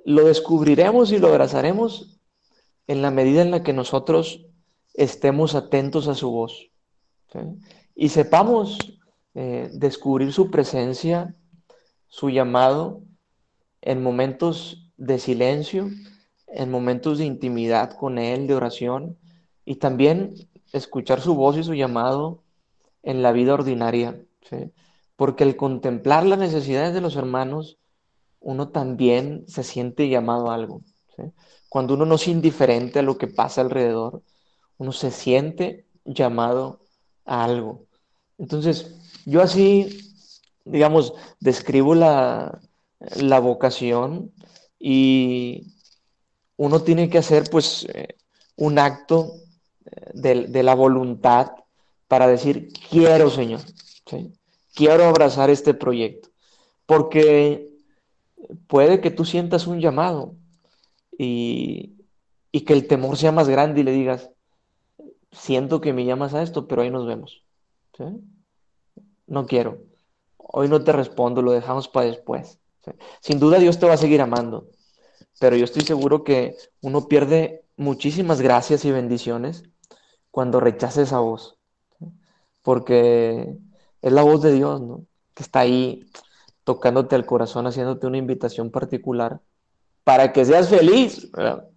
[0.05, 2.19] Lo descubriremos y lo abrazaremos
[2.87, 4.45] en la medida en la que nosotros
[4.93, 6.71] estemos atentos a su voz
[7.95, 8.99] y sepamos
[9.35, 11.35] eh, descubrir su presencia,
[12.07, 13.01] su llamado
[13.81, 15.89] en momentos de silencio,
[16.47, 19.17] en momentos de intimidad con Él, de oración,
[19.65, 20.33] y también
[20.73, 22.43] escuchar su voz y su llamado
[23.03, 24.19] en la vida ordinaria.
[25.15, 27.77] Porque al contemplar las necesidades de los hermanos,
[28.39, 30.81] uno también se siente llamado a algo.
[31.69, 34.23] Cuando uno no es indiferente a lo que pasa alrededor,
[34.77, 36.81] uno se siente llamado
[37.25, 37.85] a algo.
[38.37, 38.95] Entonces,
[39.25, 40.13] yo así,
[40.65, 42.59] digamos, describo la,
[43.15, 44.33] la vocación
[44.79, 45.75] y
[46.57, 48.17] uno tiene que hacer pues eh,
[48.55, 49.33] un acto
[50.13, 51.51] de, la voluntad
[52.07, 53.61] para decir, quiero, Señor,
[54.73, 56.29] quiero abrazar este proyecto,
[56.85, 57.69] porque
[58.67, 60.35] puede que tú sientas un llamado
[61.17, 61.95] y,
[62.65, 64.29] que el temor sea más grande y le digas,
[65.31, 67.43] siento que me llamas a esto, pero ahí nos vemos.
[69.27, 69.79] No quiero.
[70.37, 72.59] Hoy no te respondo, lo dejamos para después.
[73.21, 74.67] Sin duda Dios te va a seguir amando,
[75.39, 79.63] pero yo estoy seguro que uno pierde muchísimas gracias y bendiciones
[80.29, 81.57] cuando rechaza esa voz,
[82.61, 83.57] porque
[84.01, 85.05] es la voz de Dios, ¿no?
[85.33, 86.05] Que está ahí
[86.63, 89.41] tocándote al corazón, haciéndote una invitación particular
[90.03, 91.67] para que seas feliz, ¿verdad?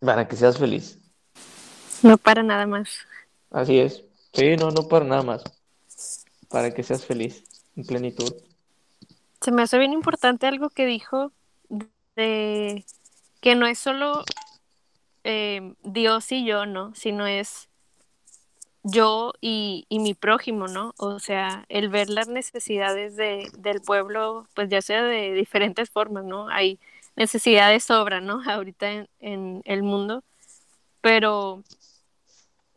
[0.00, 0.98] Para que seas feliz.
[2.02, 2.90] No para nada más.
[3.50, 4.04] Así es.
[4.34, 5.42] Sí, no, no para nada más.
[6.48, 8.34] Para que seas feliz, en plenitud.
[9.40, 11.32] Se me hace bien importante algo que dijo
[12.16, 12.84] de
[13.40, 14.24] que no es solo
[15.24, 16.94] eh, Dios y yo, ¿no?
[16.94, 17.68] Sino es
[18.82, 20.94] yo y, y mi prójimo, ¿no?
[20.98, 26.24] O sea, el ver las necesidades de, del pueblo, pues ya sea de diferentes formas,
[26.24, 26.48] ¿no?
[26.48, 26.78] Hay
[27.16, 28.42] necesidades sobra, ¿no?
[28.46, 30.24] Ahorita en, en el mundo,
[31.00, 31.62] pero,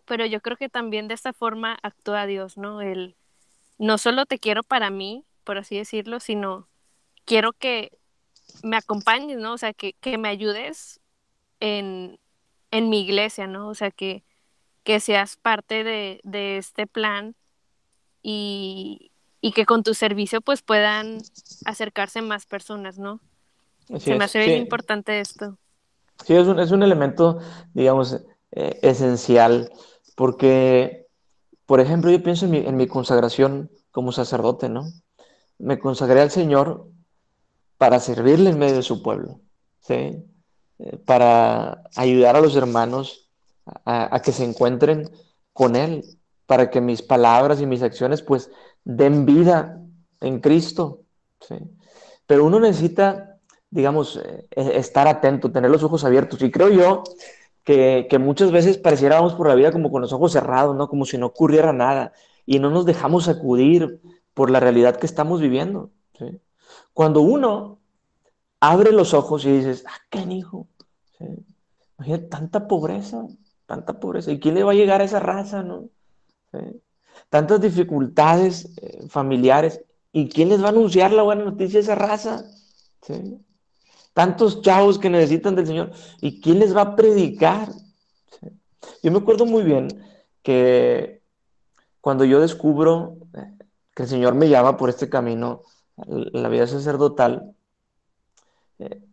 [0.05, 2.81] pero yo creo que también de esta forma actúa Dios, ¿no?
[2.81, 3.15] El,
[3.77, 6.67] no solo te quiero para mí, por así decirlo, sino
[7.25, 7.91] quiero que
[8.63, 9.53] me acompañes, ¿no?
[9.53, 10.99] O sea, que, que me ayudes
[11.59, 12.19] en,
[12.77, 13.69] en mi iglesia, ¿no?
[13.69, 14.23] O sea, que,
[14.83, 17.35] que seas parte de, de este plan
[18.23, 19.11] y,
[19.41, 21.29] y que con tu servicio pues puedan
[21.65, 23.21] acercarse más personas, ¿no?
[23.93, 24.25] Así Se me es.
[24.25, 25.59] hace bien Sí, importante esto.
[26.25, 27.39] sí, es un, es un elemento,
[27.73, 29.71] digamos, eh, esencial,
[30.15, 31.07] porque,
[31.65, 34.85] por ejemplo, yo pienso en mi, en mi consagración como sacerdote, ¿no?
[35.59, 36.89] Me consagré al Señor
[37.77, 39.41] para servirle en medio de su pueblo,
[39.81, 40.23] ¿sí?
[40.77, 43.29] Eh, para ayudar a los hermanos
[43.85, 45.09] a, que se encuentren
[45.53, 46.03] con Él
[46.45, 48.51] para que mis palabras y mis acciones pues
[48.83, 49.81] den vida
[50.21, 51.01] en Cristo.
[52.27, 56.41] Pero uno necesita, digamos, eh, estar atento, tener los ojos abiertos.
[56.41, 57.03] Y creo yo
[57.63, 60.87] que, muchas veces pareciéramos por la vida como con los ojos cerrados, ¿no?
[60.89, 62.13] Como si no ocurriera nada.
[62.45, 64.01] Y no nos dejamos sacudir
[64.33, 65.89] por la realidad que estamos viviendo.
[66.93, 67.79] Cuando uno
[68.71, 70.67] abre los ojos y dices, ah, qué hijo,
[71.97, 73.25] imagínate tanta pobreza,
[73.65, 74.31] tanta pobreza.
[74.31, 75.89] ¿Y quién le va a llegar a esa raza, no?
[77.29, 79.81] Tantas dificultades eh, familiares.
[80.11, 82.45] ¿Y quién les va a anunciar la buena noticia a esa raza?
[84.13, 85.91] Tantos chavos que necesitan del Señor.
[86.21, 87.69] ¿Y quién les va a predicar?
[89.03, 89.87] Yo me acuerdo muy bien
[90.41, 91.21] que
[92.01, 93.57] cuando yo descubro eh,
[93.93, 95.63] que el Señor me llama por este camino,
[95.97, 97.54] la vida sacerdotal,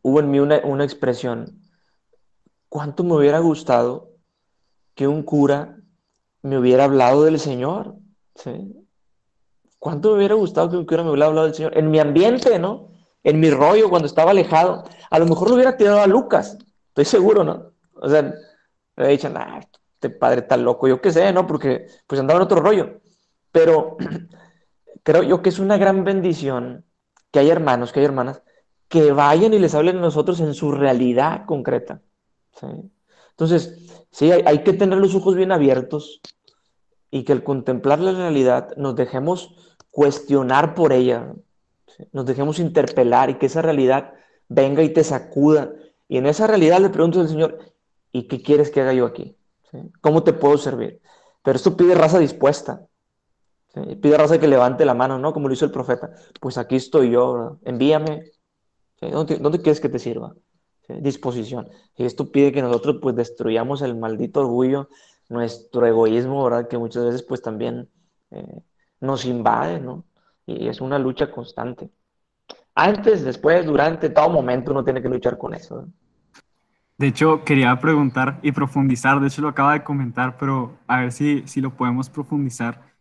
[0.03, 1.61] hubo en mí una, una expresión.
[2.68, 4.12] ¿Cuánto me hubiera gustado
[4.94, 5.77] que un cura
[6.42, 7.96] me hubiera hablado del Señor.
[8.35, 8.75] ¿sí?
[9.79, 11.77] ¿Cuánto me hubiera gustado que un cura me hubiera hablado del Señor?
[11.77, 12.90] En mi ambiente, ¿no?
[13.22, 14.85] En mi rollo, cuando estaba alejado.
[15.11, 17.72] A lo mejor lo hubiera tirado a Lucas, estoy seguro, ¿no?
[17.94, 18.35] O sea, me
[18.96, 19.61] hubiera dicho, ah,
[19.94, 21.46] este padre está loco, yo qué sé, ¿no?
[21.46, 23.01] Porque pues andaba en otro rollo.
[23.53, 23.96] Pero
[25.03, 26.85] creo yo que es una gran bendición
[27.31, 28.42] que hay hermanos, que hay hermanas,
[28.93, 32.03] que vayan y les hablen a nosotros en su realidad concreta.
[32.61, 32.67] ¿sí?
[33.31, 36.21] Entonces, sí, hay, que tener los ojos bien abiertos
[37.11, 39.55] y que al contemplar la realidad nos dejemos
[39.91, 41.33] cuestionar por ella,
[42.13, 44.13] nos dejemos interpelar y que esa realidad
[44.51, 45.73] venga y te sacuda.
[46.07, 47.61] Y en esa realidad le pregunto al Señor,
[48.13, 49.39] ¿y qué quieres que haga yo aquí?
[50.03, 51.01] ¿Cómo te puedo servir?
[51.43, 52.87] Pero esto pide raza dispuesta.
[54.03, 55.33] Pide raza que levante la mano, ¿no?
[55.33, 56.11] Como lo hizo el profeta.
[56.43, 58.32] Pues aquí estoy yo, envíame.
[59.11, 60.35] ¿Dónde quieres que te sirva?
[61.01, 61.69] disposición.
[61.97, 64.88] Y esto pide que nosotros pues destruyamos el maldito orgullo,
[65.29, 66.69] nuestro egoísmo, ¿verdad?
[66.69, 67.88] Que muchas veces pues también
[68.31, 68.61] eh,
[69.01, 70.05] nos invade, ¿no?
[70.47, 71.91] Y es una lucha constante.
[72.75, 75.87] Antes, después, durante, todo momento uno tiene que luchar con eso.
[76.99, 81.12] De hecho, quería preguntar y profundizar, de hecho lo acaba de comentar, pero a ver
[81.12, 82.92] si, si lo podemos profundizar.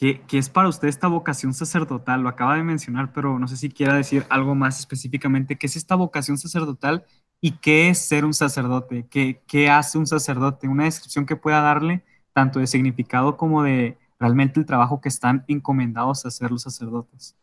[0.00, 2.22] ¿Qué, ¿Qué, es para usted esta vocación sacerdotal?
[2.22, 5.58] Lo acaba de mencionar, pero no sé si quiera decir algo más específicamente.
[5.58, 7.04] ¿Qué es esta vocación sacerdotal
[7.40, 11.60] y qué es ser un sacerdote, qué, qué hace un sacerdote, una descripción que pueda
[11.60, 16.62] darle tanto de significado como de realmente el trabajo que están encomendados a hacer los
[16.62, 17.36] sacerdotes.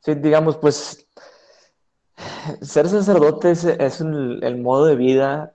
[0.00, 1.06] Sí, digamos, pues
[2.60, 3.64] ser sacerdote es,
[4.00, 5.54] el, modo de vida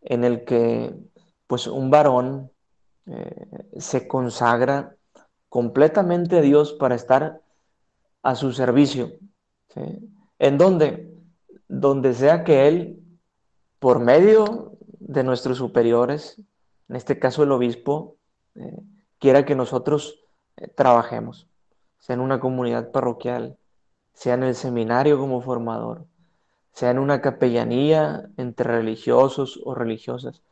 [0.00, 0.94] en el que
[1.46, 2.50] pues un varón
[3.06, 3.46] eh,
[3.78, 4.96] se consagra
[5.50, 7.42] completamente Dios para estar
[8.22, 9.12] a su servicio.
[10.38, 11.10] ¿En dónde?
[11.70, 13.00] donde sea que Él,
[13.78, 16.36] por medio de nuestros superiores,
[16.88, 18.16] en este caso el obispo,
[18.56, 18.80] eh,
[19.20, 20.18] quiera que nosotros
[20.56, 21.46] eh, trabajemos,
[22.00, 23.56] sea en una comunidad parroquial,
[24.14, 26.06] sea en el seminario como formador,
[26.72, 30.42] sea en una capellanía entre religiosos o religiosas,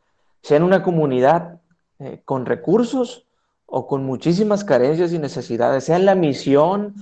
[0.40, 1.60] sea en una comunidad
[1.98, 3.26] eh, con recursos
[3.70, 6.94] o con muchísimas carencias y necesidades, sea en la misión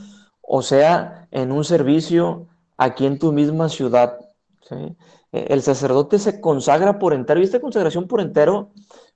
[0.43, 4.19] o sea en un servicio aquí en tu misma ciudad.
[4.71, 4.95] E,
[5.33, 8.73] el sacerdote se consagra por entero y esta consagración por entero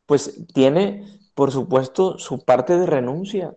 [0.06, 3.56] pues tiene, por supuesto, su parte de renuncia,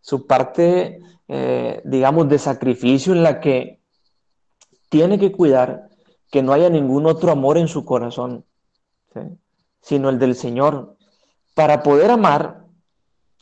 [0.00, 3.80] su parte, eh, digamos, de sacrificio en la que
[4.88, 5.88] tiene que cuidar
[6.30, 8.44] que no haya ningún otro amor en su corazón,
[9.80, 10.93] sino el del Señor.
[11.54, 12.66] Para poder amar,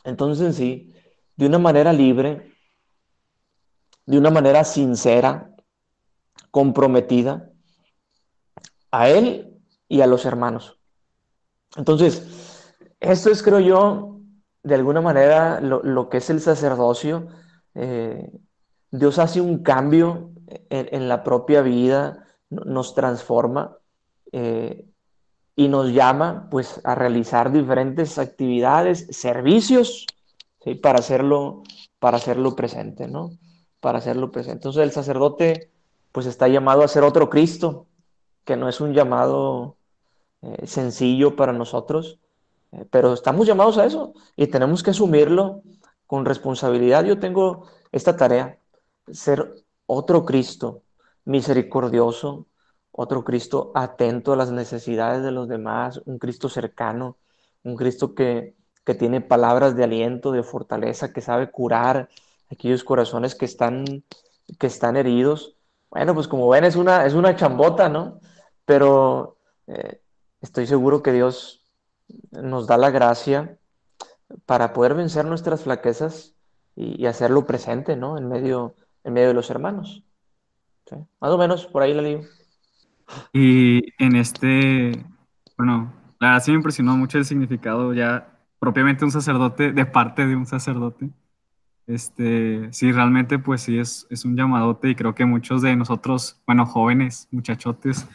[0.03, 0.93] entonces sí,
[1.35, 2.51] de una manera libre,
[4.05, 5.55] de una manera sincera,
[6.51, 7.49] comprometida,
[8.91, 10.79] a él y a los hermanos.
[11.75, 14.19] Entonces, esto es, creo yo,
[14.61, 17.27] de alguna manera lo, que es el sacerdocio.
[17.73, 18.31] Eh,
[18.91, 20.31] Dios hace un cambio
[20.69, 23.77] en, la propia vida, nos transforma
[24.31, 24.85] eh,
[25.55, 30.05] y nos llama pues a realizar diferentes actividades, servicios,
[30.81, 31.63] para, hacerlo,
[31.99, 33.31] para hacerlo presente, ¿no?
[33.79, 34.59] para hacerlo presente.
[34.59, 35.69] Entonces el sacerdote
[36.11, 37.87] pues está llamado a ser otro Cristo,
[38.45, 39.75] que no es un llamado
[40.41, 42.19] eh, sencillo para nosotros,
[42.71, 45.61] eh, pero estamos llamados a eso y tenemos que asumirlo
[46.07, 47.03] con responsabilidad.
[47.03, 48.57] Yo tengo esta tarea,
[49.11, 49.53] ser
[49.85, 50.83] otro Cristo
[51.25, 52.45] misericordioso,
[52.93, 57.17] otro Cristo atento a las necesidades de los demás, un Cristo cercano,
[57.63, 62.09] un Cristo que, que tiene palabras de aliento, de fortaleza, que sabe curar,
[62.51, 64.03] aquellos corazones que están,
[64.59, 65.57] que están heridos.
[65.89, 68.19] Bueno, pues como ven, es una, es una chambota, ¿no?
[68.65, 69.37] Pero
[69.67, 69.99] eh,
[70.41, 71.65] estoy seguro que Dios
[72.31, 73.57] nos da la gracia
[74.45, 76.35] para poder vencer nuestras flaquezas
[76.75, 78.17] y, hacerlo presente, ¿no?
[78.17, 80.03] En medio, en medio de los hermanos.
[81.19, 82.21] Más o menos, por ahí la digo.
[83.31, 85.03] Y en este,
[85.57, 90.25] bueno, la verdad sí me impresionó mucho el significado ya propiamente un sacerdote de parte
[90.25, 91.09] de un sacerdote.
[91.85, 96.41] Este, sí, realmente pues sí es, es un llamadote y creo que muchos de nosotros,
[96.47, 98.07] bueno, jóvenes, muchachotes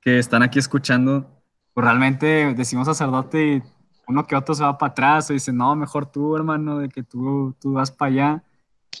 [0.00, 1.28] que están aquí escuchando,
[1.74, 3.62] pues realmente decimos sacerdote y
[4.06, 7.02] uno que otro se va para atrás y dice, no, mejor tú, hermano, de que
[7.02, 8.44] tú, tú vas para allá.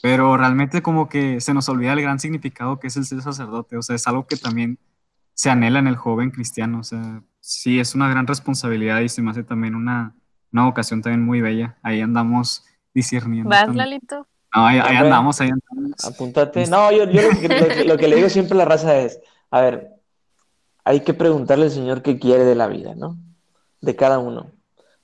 [0.02, 3.76] Pero realmente como que se nos olvida el gran significado que es el ser sacerdote.
[3.76, 4.78] O sea, es algo que también
[5.38, 6.80] se anhela en el joven cristiano.
[6.80, 10.16] O sea, sí, es una gran responsabilidad y se me hace también una,
[10.52, 11.78] una vocación también muy bella.
[11.84, 13.48] Ahí andamos discerniendo.
[13.48, 14.26] ¿Vas, Lalito?
[14.52, 16.04] No, ahí, andamos, ahí andamos.
[16.04, 16.66] Apúntate.
[16.66, 19.20] No, yo, yo lo, que, lo, que, le digo siempre a la raza es,
[19.52, 19.92] a ver,
[20.82, 23.16] hay que preguntarle al Señor qué quiere de la vida, ¿no?
[23.80, 24.50] De cada uno.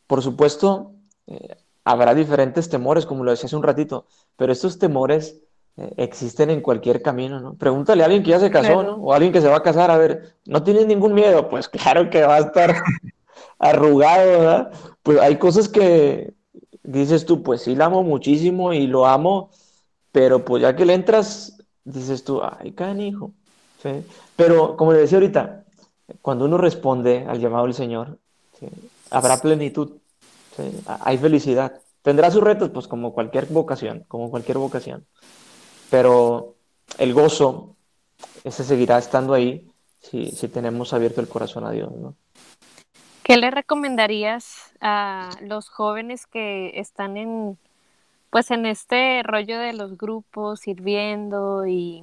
[0.09, 0.97] Por supuesto,
[1.29, 5.41] eh, habrá diferentes temores, como lo decía hace un ratito, pero estos temores
[5.97, 7.55] existen en cualquier camino, ¿no?
[7.55, 8.95] Pregúntale a alguien que ya se casó, ¿no?
[8.97, 11.49] O a alguien que se va a casar, a ver, ¿no tienes ningún miedo?
[11.49, 12.77] Pues claro que va a estar
[13.59, 14.73] arrugado, ¿verdad?
[15.03, 16.33] Pues hay cosas que
[16.85, 19.51] dices tú, pues sí, la amo muchísimo y lo amo,
[20.13, 23.33] pero pues ya que le entras, dices tú, ay, canijo.
[23.83, 24.05] ¿sí?
[24.37, 25.65] Pero como le decía ahorita,
[26.23, 28.19] cuando uno responde al llamado del Señor,
[28.61, 28.69] ¿sí?
[29.11, 29.93] habrá plenitud,
[30.87, 31.81] hay felicidad.
[32.03, 35.07] Tendrá sus retos, pues como cualquier vocación, como cualquier vocación.
[35.95, 36.57] Pero
[36.99, 37.77] el gozo,
[38.43, 39.71] ese seguirá estando ahí
[40.01, 42.17] si, si tenemos abierto el corazón a Dios, ¿no?
[43.23, 47.59] ¿Qué le recomendarías a los jóvenes que están en,
[48.31, 52.03] pues en este rollo de los grupos, sirviendo y,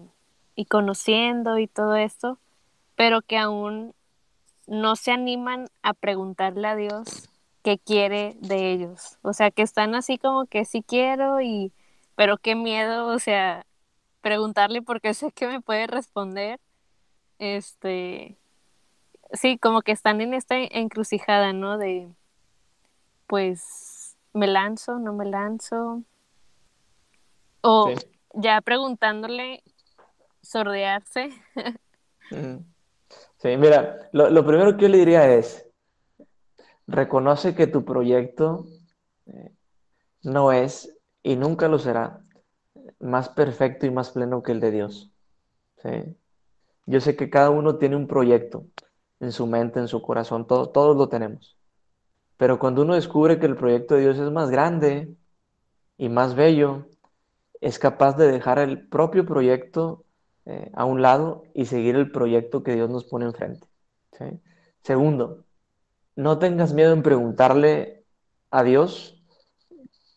[0.55, 2.37] y conociendo y todo esto,
[2.95, 3.93] pero que aún
[4.67, 7.27] no se animan a preguntarle a Dios
[7.61, 9.17] qué quiere de ellos.
[9.21, 11.73] O sea, que están así como que sí quiero y
[12.15, 13.65] pero qué miedo, o sea,
[14.21, 16.59] preguntarle porque sé que me puede responder.
[17.39, 18.37] Este,
[19.33, 21.77] sí, como que están en esta encrucijada, ¿no?
[21.77, 22.07] De
[23.27, 26.03] pues me lanzo, no me lanzo.
[27.61, 27.93] O
[28.33, 29.63] ya preguntándole
[30.41, 31.29] sordearse.
[33.41, 35.67] Sí, mira, lo, primero que yo le diría es,
[36.87, 38.67] reconoce que tu proyecto
[39.25, 39.51] eh,
[40.21, 42.20] no es y nunca lo será
[42.99, 45.11] más perfecto y más pleno que el de Dios.
[46.85, 48.65] Yo sé que cada uno tiene un proyecto
[49.19, 51.57] en su mente, en su corazón, todos lo tenemos.
[52.37, 55.15] Pero cuando uno descubre que el proyecto de Dios es más grande
[55.97, 56.87] y más bello,
[57.61, 60.03] es capaz de dejar el propio proyecto
[60.45, 63.67] eh, a un lado y seguir el proyecto que Dios nos pone enfrente.
[64.81, 65.45] Segundo,
[66.15, 68.05] no tengas miedo en preguntarle
[68.49, 69.23] a Dios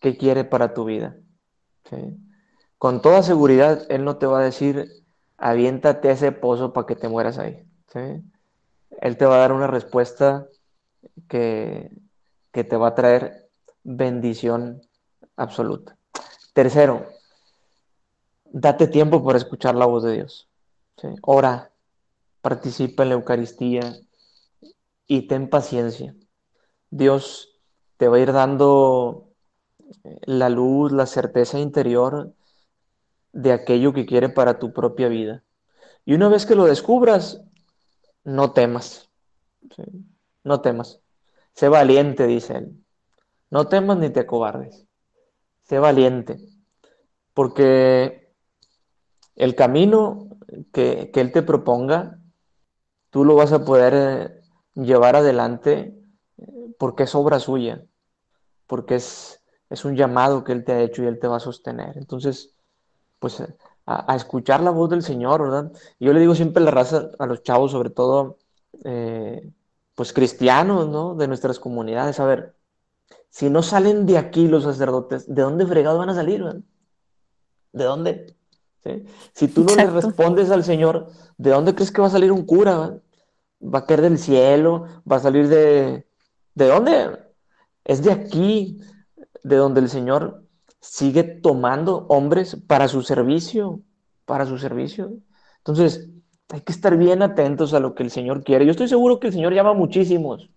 [0.00, 1.16] qué quiere para tu vida.
[2.84, 4.90] Con toda seguridad, Él no te va a decir,
[5.38, 7.66] aviéntate a ese pozo para que te mueras ahí.
[9.00, 10.46] Él te va a dar una respuesta
[11.26, 11.90] que,
[12.52, 13.48] que te va a traer
[13.84, 14.82] bendición
[15.34, 15.96] absoluta.
[16.52, 17.06] Tercero,
[18.52, 20.50] date tiempo para escuchar la voz de Dios.
[21.22, 21.70] Ora,
[22.42, 23.96] participa en la Eucaristía
[25.06, 26.14] y ten paciencia.
[26.90, 27.48] Dios
[27.96, 29.30] te va a ir dando
[30.04, 32.34] eh, la luz, la certeza interior
[33.34, 35.42] de aquello que quiere para tu propia vida.
[36.06, 37.42] Y una vez que lo descubras,
[38.22, 39.10] no temas.
[40.42, 41.00] No temas.
[41.54, 42.84] Sé valiente, dice él.
[43.50, 44.86] No temas ni te acobardes.
[45.64, 46.38] Sé valiente.
[47.32, 48.32] Porque
[49.34, 50.28] el camino
[50.72, 52.18] que, Él te proponga,
[53.10, 54.42] tú lo vas a poder eh,
[54.74, 55.94] llevar adelante
[56.36, 57.84] eh, porque es obra suya,
[58.66, 61.40] porque es, es un llamado que Él te ha hecho y Él te va a
[61.40, 61.96] sostener.
[61.96, 62.53] Entonces,
[63.24, 63.42] pues
[63.86, 65.72] a, escuchar la voz del Señor, ¿verdad?
[65.98, 68.36] yo le digo siempre a la raza, a los chavos, sobre todo,
[68.84, 69.50] eh,
[69.94, 71.14] pues cristianos, ¿no?
[71.14, 72.54] De nuestras comunidades, a ver,
[73.30, 76.42] si no salen de aquí los sacerdotes, ¿de dónde fregados van a salir?
[76.42, 76.60] ¿verdad?
[77.72, 78.36] ¿De dónde?
[79.32, 81.08] Si tú no le respondes al Señor,
[81.38, 83.00] ¿de dónde crees que va a salir un cura?
[83.62, 84.84] ¿Va a caer del cielo?
[85.10, 86.06] ¿Va a salir de...
[86.54, 87.18] ¿De dónde?
[87.84, 88.82] Es de aquí,
[89.42, 90.43] de donde el Señor
[90.84, 93.80] sigue tomando hombres para su servicio,
[94.26, 95.14] para su servicio.
[95.58, 96.10] Entonces,
[96.50, 98.66] hay que estar bien atentos a lo que el Señor quiere.
[98.66, 100.50] Yo estoy seguro que el Señor llama a muchísimos,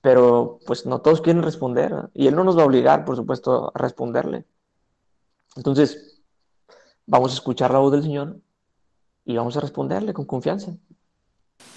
[0.00, 3.72] pero pues no todos quieren responder y Él no nos va a obligar, por supuesto,
[3.74, 4.46] a responderle.
[5.54, 6.22] Entonces,
[7.04, 8.40] vamos a escuchar la voz del Señor
[9.24, 10.72] y vamos a responderle con confianza.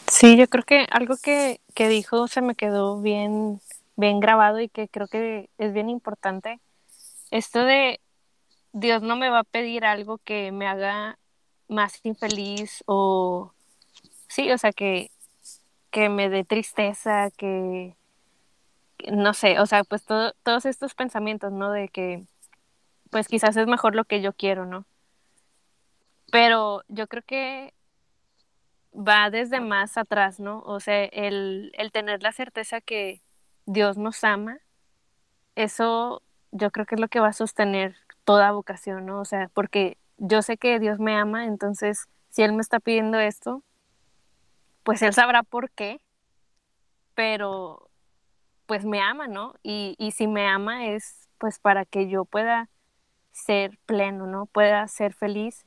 [0.08, 3.60] Sí, yo creo que algo que, dijo se me quedó bien,
[3.98, 6.62] bien grabado y que creo que es bien importante.
[7.32, 8.00] Esto de
[8.74, 11.20] Dios no me va a pedir algo que me haga
[11.68, 13.54] más infeliz o
[14.28, 15.12] sí, o sea, que,
[15.92, 17.96] que me dé tristeza, que
[19.12, 21.72] no sé, o sea, pues todos estos pensamientos, ¿no?
[21.72, 22.26] De que
[23.10, 24.86] pues quizás es mejor lo que yo quiero, ¿no?
[26.32, 27.74] Pero yo creo que
[28.94, 30.62] va desde más atrás, ¿no?
[30.62, 33.22] O sea, el, el tener la certeza que
[33.66, 34.60] Dios nos ama,
[35.56, 36.22] eso
[36.52, 39.22] yo creo que es lo que va a sostener toda vocación, ¿no?
[39.22, 43.20] O sea, porque yo sé que Dios me ama, entonces si Él me está pidiendo
[43.20, 43.64] esto,
[44.84, 46.02] pues Él sabrá por qué,
[47.16, 47.90] pero
[48.66, 49.56] pues me ama, ¿no?
[49.64, 52.70] Y, y si me ama es pues para que yo pueda
[53.32, 54.46] ser pleno, ¿no?
[54.46, 55.66] Pueda ser feliz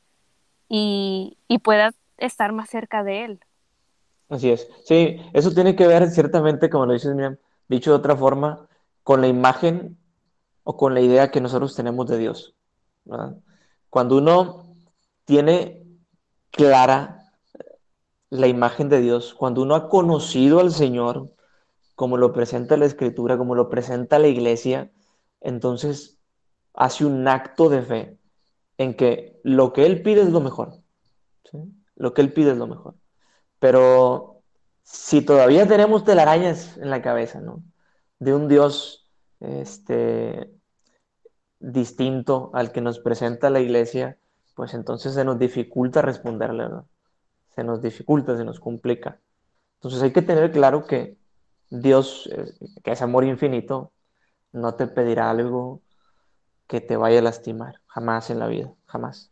[0.69, 3.41] y, y pueda estar más cerca de Él.
[4.29, 4.69] Así es.
[4.85, 7.37] Sí, eso tiene que ver ciertamente, como lo dices, Miriam,
[7.69, 8.69] dicho de otra forma,
[9.03, 9.99] con la imagen
[10.65, 12.55] o con la idea que nosotros tenemos de Dios.
[13.91, 14.77] Cuando uno
[15.25, 15.85] tiene
[16.51, 17.33] clara
[18.31, 21.33] la imagen de Dios, cuando uno ha conocido al Señor,
[21.95, 24.91] como lo presenta la Escritura, como lo presenta la iglesia,
[25.41, 26.19] entonces
[26.75, 28.19] hace un acto de fe
[28.79, 30.81] en que lo que Él pide es lo mejor.
[31.97, 32.95] Lo que Él pide es lo mejor.
[33.59, 34.41] Pero
[34.83, 37.63] si todavía tenemos telarañas en la cabeza, ¿no?
[38.19, 39.02] De un Dios
[39.43, 40.51] este,
[41.59, 44.17] distinto al que nos presenta la iglesia,
[44.55, 46.87] pues entonces se nos dificulta responderle, ¿no?
[47.55, 49.19] Se nos dificulta, se nos complica.
[49.75, 51.17] Entonces hay que tener claro que
[51.71, 53.93] Dios, eh, que es amor infinito,
[54.53, 55.81] no te pedirá algo
[56.67, 59.31] que te vaya a lastimar, jamás en la vida, jamás.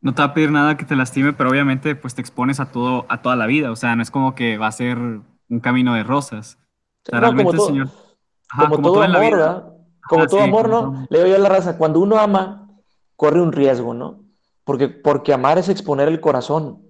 [0.00, 2.70] No te va a pedir nada que te lastime, pero obviamente pues te expones a
[2.70, 5.60] todo, a toda la vida, o sea, no es como que va a ser un
[5.60, 6.58] camino de rosas.
[7.04, 8.07] realmente el Señor...
[8.56, 9.72] como, todo, amor, ¿verdad?
[10.08, 11.06] Como todo amor, ¿no?
[11.10, 12.70] Le digo yo a la raza, cuando uno ama,
[13.16, 14.24] corre un riesgo, ¿no?
[14.64, 16.82] Porque, porque amar es exponer el corazón,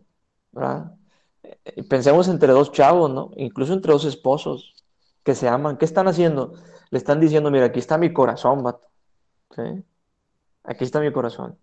[0.53, 0.93] ¿verdad?
[1.89, 3.31] Pensemos entre dos chavos, ¿no?
[3.37, 4.75] Incluso entre dos esposos
[5.23, 5.77] que se aman.
[5.77, 6.55] ¿Qué están haciendo?
[6.91, 8.89] Le están diciendo, mira, aquí está mi corazón, vato.
[9.55, 9.85] ¿Sí?
[10.65, 11.59] Aquí está mi corazón.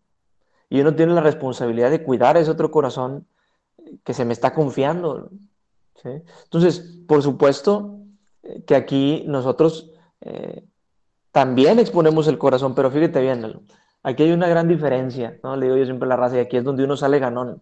[0.70, 3.28] Y uno tiene la responsabilidad de cuidar ese otro corazón
[4.04, 5.30] que se me está confiando.
[6.02, 6.10] ¿sí?
[6.44, 8.05] Entonces, por supuesto eh,
[8.66, 9.92] que aquí nosotros
[10.22, 10.64] eh,
[11.32, 13.62] también exponemos el corazón, pero fíjate bien,
[14.04, 15.56] aquí hay una gran diferencia, ¿no?
[15.56, 17.62] Le digo yo siempre a la raza, y aquí es donde uno sale ganón.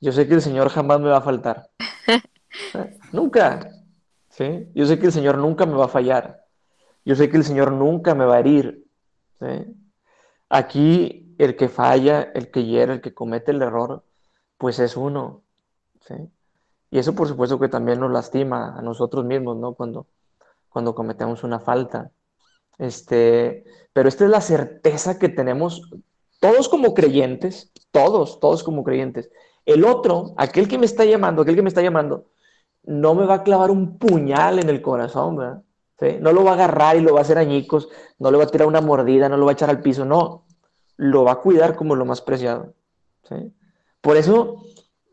[0.00, 1.70] Yo sé que el Señor jamás me va a faltar.
[3.12, 3.70] nunca.
[4.30, 4.68] ¿sí?
[4.74, 6.44] Yo sé que el Señor nunca me va a fallar.
[7.04, 8.84] Yo sé que el Señor nunca me va a herir.
[10.48, 14.04] Aquí el que falla, el que hiera, el que comete el error,
[14.56, 15.42] pues es uno.
[16.90, 19.74] Y eso por supuesto que también nos lastima a nosotros mismos, ¿no?
[19.74, 20.06] Cuando,
[20.68, 22.10] cuando cometemos una falta.
[22.78, 25.90] Este, pero esta es la certeza que tenemos
[26.40, 29.30] todos como creyentes, todos, todos como creyentes.
[29.66, 32.26] El otro, aquel que me está llamando, aquel que me está llamando,
[32.84, 35.62] no me va a clavar un puñal en el corazón, ¿verdad?
[36.20, 38.48] No lo va a agarrar y lo va a hacer añicos, no le va a
[38.48, 40.44] tirar una mordida, no lo va a echar al piso, no,
[40.96, 42.72] lo va a cuidar como lo más preciado.
[44.00, 44.62] Por eso,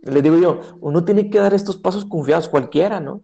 [0.05, 3.21] le digo yo, uno tiene que dar estos pasos confiados, cualquiera, ¿no?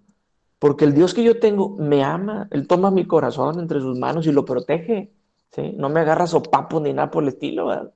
[0.60, 4.28] Porque el Dios que yo tengo me ama, Él toma mi corazón entre sus manos
[4.28, 5.14] y lo protege,
[5.52, 5.74] ¿sí?
[5.78, 7.94] No me agarra sopapo ni nada por el estilo, ¿verdad?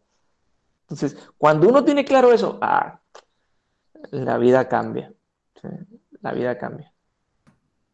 [0.82, 3.00] Entonces, cuando uno tiene claro eso, ah,
[4.12, 5.14] la vida cambia,
[6.22, 6.94] la vida cambia.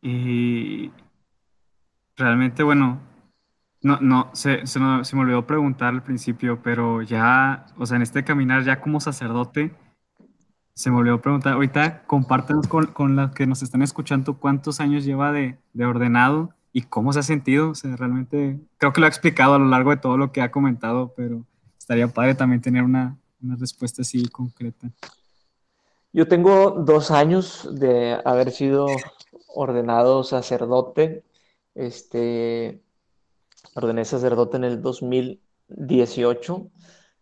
[0.02, 0.92] Y
[2.22, 3.00] Realmente, bueno,
[3.82, 7.96] no, no, se, se, me, se, me olvidó preguntar al principio, pero ya, o sea,
[7.96, 9.74] en este caminar ya como sacerdote,
[10.74, 15.06] se me olvidó preguntar, ahorita compártenos con, con las que nos están escuchando cuántos años
[15.06, 19.06] lleva de, de, ordenado y cómo se ha sentido, o sea, realmente creo que lo
[19.06, 21.46] ha explicado a lo largo de todo lo que ha comentado, pero
[21.78, 24.90] estaría padre también tener una, una respuesta así concreta.
[26.14, 28.88] Yo tengo dos años de haber sido
[29.48, 31.24] ordenado sacerdote
[31.76, 32.82] este,
[33.76, 36.70] ordené sacerdote en el 2018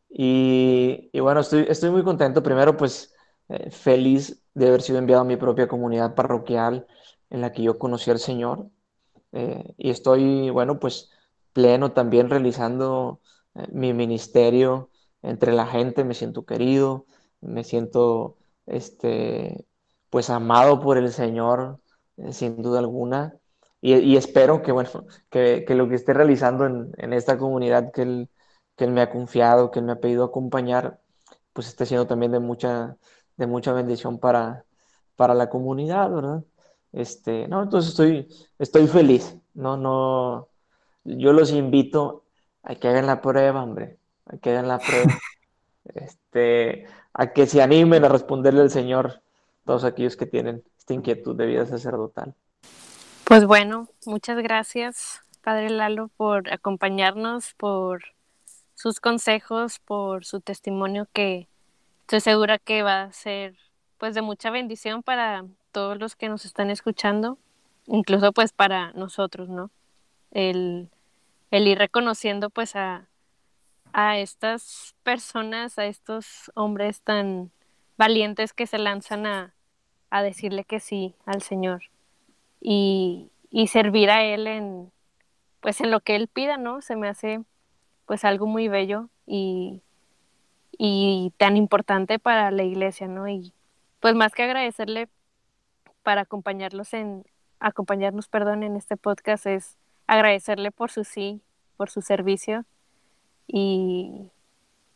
[0.10, 2.41] y, y bueno, estoy, estoy, muy contento.
[2.41, 3.14] Primero, pues
[3.50, 6.88] eh, feliz de haber sido enviado a mi propia comunidad parroquial
[7.30, 8.70] en la que yo conocí al Señor.
[9.32, 11.12] Eh, y estoy, bueno, pues
[11.54, 13.22] pleno también realizando
[13.56, 14.89] eh, mi ministerio
[15.24, 16.04] entre la gente.
[16.04, 17.06] Me siento querido,
[17.41, 18.38] me siento,
[18.68, 19.66] este,
[20.10, 21.80] pues amado por el Señor,
[22.32, 23.36] sin duda alguna.
[23.82, 24.89] Y, espero que, bueno,
[25.30, 28.30] que, que, lo que esté realizando en, en esta comunidad que él,
[28.76, 31.00] que él, me ha confiado, que él me ha pedido acompañar,
[31.54, 32.97] pues esté siendo también de mucha,
[33.40, 34.66] de mucha bendición para,
[35.16, 36.44] para la comunidad, ¿verdad?
[36.92, 38.28] Este, no, entonces estoy,
[38.60, 39.36] estoy feliz.
[39.54, 40.50] No, no,
[41.06, 42.26] yo los invito
[42.64, 45.18] a que hagan la prueba, hombre, a que hagan la prueba.
[45.96, 49.22] este, a que se animen a responderle al Señor
[49.66, 52.36] todos aquellos que tienen esta inquietud de vida sacerdotal.
[53.24, 58.04] Pues bueno, muchas gracias, Padre Lalo, por acompañarnos, por
[58.76, 61.48] sus consejos, por su testimonio que
[62.10, 63.55] estoy segura que va a ser
[63.99, 67.38] pues de mucha bendición para todos los que nos están escuchando,
[67.86, 69.70] incluso pues para nosotros, ¿no?
[70.32, 70.89] El,
[71.51, 73.05] el ir reconociendo pues a,
[73.93, 77.51] a estas personas, a estos hombres tan
[77.95, 79.53] valientes que se lanzan a,
[80.10, 81.84] a decirle que sí al Señor
[82.60, 84.91] y, y, servir a Él en,
[85.60, 86.82] pues en lo que Él pida, ¿no?
[86.82, 87.43] Se me hace
[88.07, 89.84] pues algo muy bello y,
[90.82, 93.27] y tan importante para la iglesia, ¿no?
[93.27, 93.53] Y
[93.99, 95.09] pues más que agradecerle
[96.03, 97.25] para acompañarlos en,
[97.59, 99.77] acompañarnos, perdón, en este podcast es
[100.07, 101.41] agradecerle por su sí,
[101.75, 102.63] por su servicio
[103.45, 104.32] y,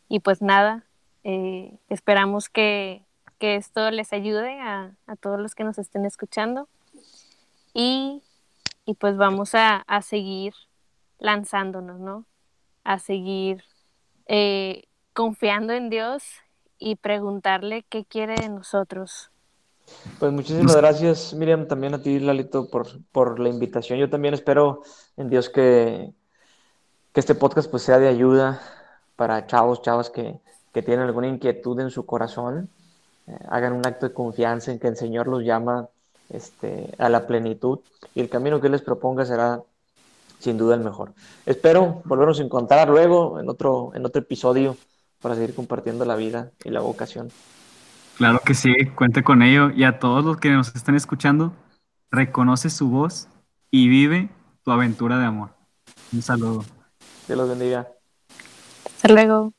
[0.08, 0.86] y pues nada,
[1.22, 3.02] eh, esperamos que,
[3.38, 6.66] que, esto les ayude a, a, todos los que nos estén escuchando
[7.74, 8.22] y,
[8.86, 10.54] y pues vamos a, a, seguir
[11.18, 12.24] lanzándonos, ¿no?
[12.84, 13.64] A seguir
[14.26, 14.84] eh,
[15.14, 16.24] confiando en Dios
[16.78, 19.30] y preguntarle qué quiere de nosotros.
[20.18, 23.98] Pues muchísimas gracias, Miriam, también a ti, Lalito, por, por la invitación.
[23.98, 24.82] Yo también espero
[25.16, 26.12] en Dios que,
[27.12, 28.60] que este podcast pues sea de ayuda
[29.16, 30.40] para chavos, chavas que,
[30.72, 32.68] que tienen alguna inquietud en su corazón.
[33.26, 35.88] Eh, hagan un acto de confianza en que el Señor los llama
[36.30, 37.80] este, a la plenitud
[38.14, 39.62] y el camino que Él les proponga será
[40.40, 41.12] sin duda el mejor.
[41.46, 44.76] Espero volvernos a encontrar luego en otro, en otro episodio
[45.24, 47.30] para seguir compartiendo la vida y la vocación.
[48.18, 49.70] Claro que sí, cuente con ello.
[49.70, 51.54] Y a todos los que nos están escuchando,
[52.10, 53.28] reconoce su voz
[53.70, 54.28] y vive
[54.64, 55.48] tu aventura de amor.
[56.12, 56.62] Un saludo.
[57.26, 57.88] Dios los bendiga.
[58.84, 59.54] Hasta luego.